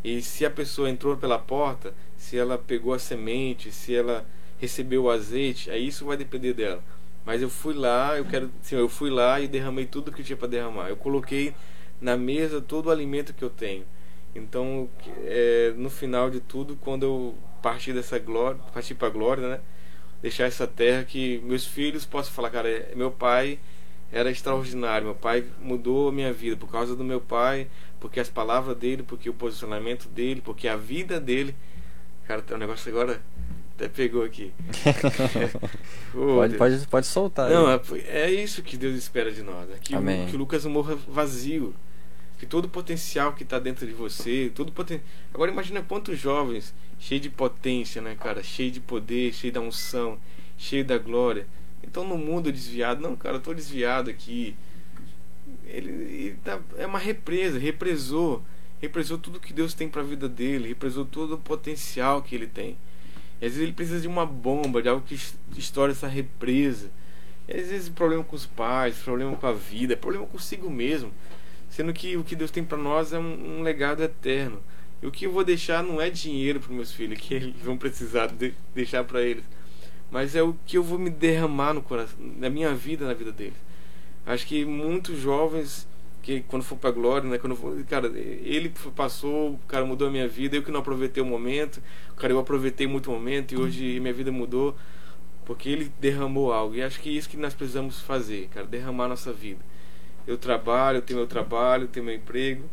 [0.03, 4.26] E se a pessoa entrou pela porta, se ela pegou a semente, se ela
[4.59, 6.84] recebeu o azeite, aí isso vai depender dela.
[7.26, 10.36] Mas eu fui lá, eu quero, sim, eu fui lá e derramei tudo que tinha
[10.36, 10.89] para derramar.
[10.89, 11.53] Eu coloquei
[12.01, 13.86] na mesa todo o alimento que eu tenho.
[14.36, 14.89] Então,
[15.26, 19.61] é, no final de tudo, quando eu partir dessa glória, partir para a glória, né?
[20.21, 23.59] Deixar essa terra que meus filhos possam falar, cara, é, meu pai
[24.11, 27.67] era extraordinário, meu pai mudou a minha vida por causa do meu pai,
[27.99, 31.55] porque as palavras dele, porque o posicionamento dele, porque a vida dele.
[32.26, 33.21] Cara, um negócio agora
[33.76, 34.51] até pegou aqui.
[36.13, 37.49] pode, pode, pode soltar.
[37.49, 39.69] Não, é, é, isso que Deus espera de nós.
[39.71, 41.74] É que, o, que o Lucas morra vazio.
[42.38, 45.01] Que todo o potencial que está dentro de você, todo poten...
[45.34, 48.43] Agora imagina quantos jovens cheios de potência, né, cara?
[48.43, 50.19] Cheio de poder, cheio da unção,
[50.57, 51.47] cheio da glória.
[51.84, 54.55] Então no mundo desviado, não, cara, eu tô desviado aqui.
[55.65, 58.43] ele, ele tá, é uma represa, represou,
[58.82, 62.47] represou tudo que Deus tem para a vida dele, represou todo o potencial que ele
[62.47, 62.78] tem.
[63.45, 65.19] Às vezes ele precisa de uma bomba, de algo que
[65.57, 66.89] estoure essa represa.
[67.45, 71.11] E às vezes problema com os pais, problema com a vida, problema consigo mesmo.
[71.69, 74.63] Sendo que o que Deus tem para nós é um, um, legado eterno.
[75.01, 77.77] E o que eu vou deixar não é dinheiro para meus filhos, que eles vão
[77.77, 79.43] precisar de, deixar para eles.
[80.09, 83.31] Mas é o que eu vou me derramar no coração, na minha vida, na vida
[83.33, 83.57] deles.
[84.25, 85.85] Acho que muitos jovens
[86.24, 90.11] que quando for para glória, né, quando for, cara, ele passou, o cara mudou a
[90.11, 91.84] minha vida, eu que não aproveitei o momento,
[92.15, 94.74] cara, eu aproveitei muito o momento e hoje minha vida mudou
[95.45, 96.76] porque ele derramou algo.
[96.76, 99.59] E acho que é isso que nós precisamos fazer, cara, derramar nossa vida.
[100.26, 102.69] Eu trabalho, eu tenho meu trabalho, tenho meu emprego,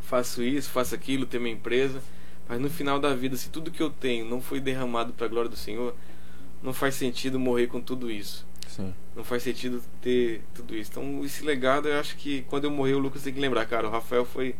[0.00, 2.02] faço isso, faço aquilo, tenho minha empresa,
[2.48, 5.28] mas no final da vida, se tudo que eu tenho não foi derramado para a
[5.28, 5.94] glória do Senhor,
[6.60, 8.44] não faz sentido morrer com tudo isso.
[8.72, 8.94] Sim.
[9.14, 10.90] Não faz sentido ter tudo isso.
[10.90, 13.86] Então, esse legado, eu acho que quando eu morrer, o Lucas tem que lembrar, cara,
[13.86, 14.54] o Rafael foi,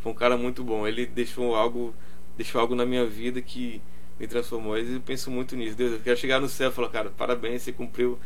[0.00, 0.88] foi um cara muito bom.
[0.88, 1.94] Ele deixou algo,
[2.34, 3.82] deixou algo na minha vida que
[4.18, 4.78] me transformou.
[4.78, 5.76] Eu penso muito nisso.
[5.76, 8.18] Deus, eu quero chegar no céu e falar, cara, parabéns, você cumpriu,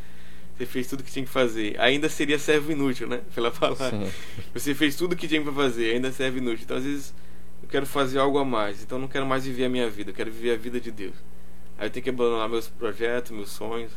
[0.57, 1.75] você fez tudo que tinha que fazer.
[1.81, 3.23] Ainda seria servo inútil, né?
[3.35, 3.91] Pela palavra.
[3.91, 4.13] Sim.
[4.55, 6.63] Você fez tudo que tinha para fazer, ainda serve inútil.
[6.63, 7.13] Então, às vezes,
[7.61, 8.81] eu quero fazer algo a mais.
[8.81, 10.93] Então, eu não quero mais viver a minha vida, eu quero viver a vida de
[10.93, 11.17] Deus.
[11.77, 13.91] Aí eu tenho que abandonar meus projetos, meus sonhos.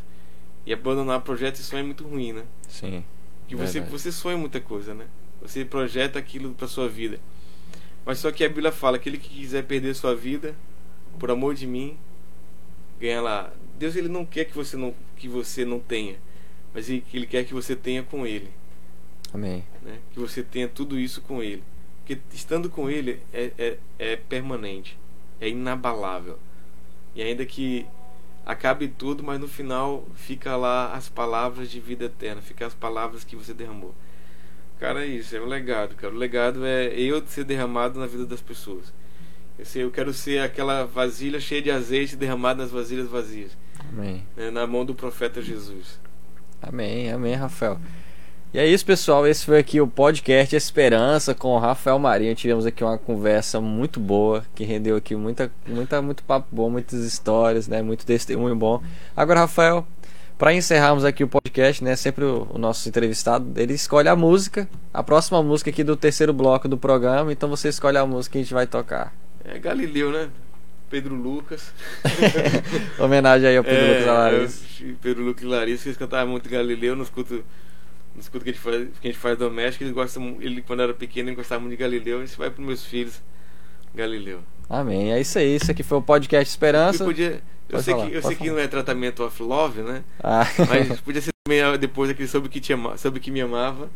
[0.65, 2.43] E abandonar projetos e sonho é muito ruim, né?
[2.67, 3.03] Sim.
[3.47, 5.07] Que você, você sonha muita coisa, né?
[5.41, 7.19] Você projeta aquilo para sua vida.
[8.05, 10.55] Mas só que a Bíblia fala: aquele que quiser perder sua vida,
[11.17, 11.97] por amor de mim,
[12.99, 13.53] ganha lá.
[13.77, 16.17] Deus ele não quer que você não, que você não tenha,
[16.73, 18.49] mas ele, ele quer que você tenha com Ele.
[19.33, 19.63] Amém.
[19.81, 19.99] Né?
[20.11, 21.63] Que você tenha tudo isso com Ele.
[21.99, 24.97] Porque estando com Ele é, é, é permanente,
[25.39, 26.37] é inabalável.
[27.15, 27.85] E ainda que
[28.49, 33.23] acabe tudo, mas no final fica lá as palavras de vida eterna, fica as palavras
[33.23, 33.93] que você derramou.
[34.79, 36.11] Cara, é isso, é o legado, cara.
[36.11, 38.91] O legado é eu ser derramado na vida das pessoas.
[39.57, 43.55] Eu, sei, eu quero ser aquela vasilha cheia de azeite derramada nas vasilhas vazias.
[43.87, 44.25] Amém.
[44.35, 45.99] Né, na mão do profeta Jesus.
[46.59, 47.79] Amém, amém, Rafael.
[48.51, 49.27] E é isso, pessoal.
[49.27, 52.33] Esse foi aqui o podcast Esperança com o Rafael Marinho.
[52.33, 57.01] Tivemos aqui uma conversa muito boa, que rendeu aqui muita, muita, muito papo bom, muitas
[57.01, 57.83] histórias, né?
[57.83, 58.81] Muito testemunho bom.
[59.15, 59.85] Agora, Rafael,
[60.35, 61.95] para encerrarmos aqui o podcast, né?
[61.95, 66.33] Sempre o, o, nosso entrevistado ele escolhe a música, a próxima música aqui do terceiro
[66.33, 67.31] bloco do programa.
[67.31, 69.13] Então você escolhe a música que a gente vai tocar.
[69.45, 70.27] É Galileu, né?
[70.89, 71.71] Pedro Lucas.
[72.97, 74.65] Homenagem aí ao Pedro é, Lucas e Larissa.
[75.03, 77.43] Pedro Lucas e Larissa, eles cantavam muito Galileu, não escuto
[78.15, 80.81] no escudo que a gente faz, que a gente faz doméstico, ele gosta, ele quando
[80.81, 83.21] era pequeno ele gostava muito de Galileu, isso vai para meus filhos.
[83.93, 84.39] Galileu.
[84.69, 85.11] Amém.
[85.11, 85.55] É isso aí.
[85.55, 87.03] Isso aqui foi o podcast Esperança.
[87.03, 90.03] Eu, podia, eu sei, que, eu sei que não é tratamento of love, né?
[90.23, 90.45] Ah.
[90.69, 93.89] Mas podia ser também ah, depois aquele sobre que te ama, sobre que me amava.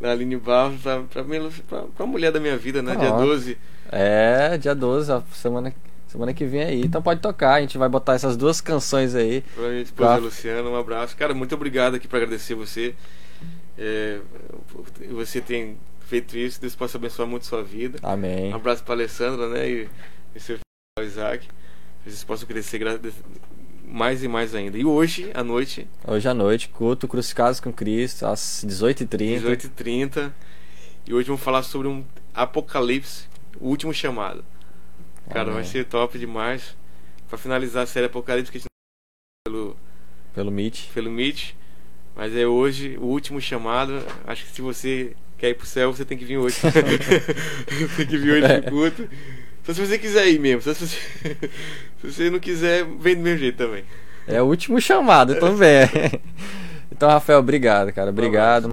[0.00, 1.22] Da Aline Barros, pra, pra,
[1.68, 2.92] pra, pra mulher da minha vida, né?
[2.92, 3.58] Ah, dia 12.
[3.92, 5.74] É, dia 12, a semana
[6.10, 6.80] Semana que vem aí.
[6.80, 9.44] Então pode tocar, a gente vai botar essas duas canções aí.
[9.54, 10.16] Pra minha esposa pra...
[10.16, 11.16] Luciana, um abraço.
[11.16, 12.96] Cara, muito obrigado aqui para agradecer você.
[13.82, 14.20] É,
[15.10, 17.98] você tem feito isso, Deus possa abençoar muito sua vida.
[18.02, 18.52] Amém.
[18.52, 19.70] Um abraço para Alessandra, né?
[19.70, 19.88] E,
[20.34, 21.48] e seu filho Isaac.
[22.04, 22.78] Vocês possam crescer
[23.82, 24.76] mais e mais ainda.
[24.76, 25.88] E hoje à noite.
[26.06, 29.40] Hoje à noite, culto Crucificados com Cristo, às 18h30.
[29.40, 30.32] 18h30.
[31.06, 32.04] E hoje vamos falar sobre um
[32.34, 33.28] Apocalipse,
[33.58, 34.44] o último chamado.
[35.30, 35.54] Cara, Amém.
[35.54, 36.76] vai ser top demais.
[37.30, 38.68] Para finalizar a série Apocalipse que a gente
[39.46, 39.74] pelo
[40.34, 40.90] pelo Meet.
[40.92, 41.54] Pelo Meet.
[42.20, 44.02] Mas é hoje o último chamado.
[44.26, 46.54] Acho que se você quer ir pro céu, você tem que vir hoje.
[47.96, 48.60] tem que vir hoje é.
[48.60, 49.08] pro culto.
[49.64, 50.60] Só se você quiser ir mesmo.
[50.60, 50.98] Só se você,
[51.98, 53.84] se você não quiser, vem do meu jeito também.
[54.28, 55.88] É o último chamado também.
[56.92, 58.10] então, Rafael, obrigado, cara.
[58.10, 58.68] Obrigado.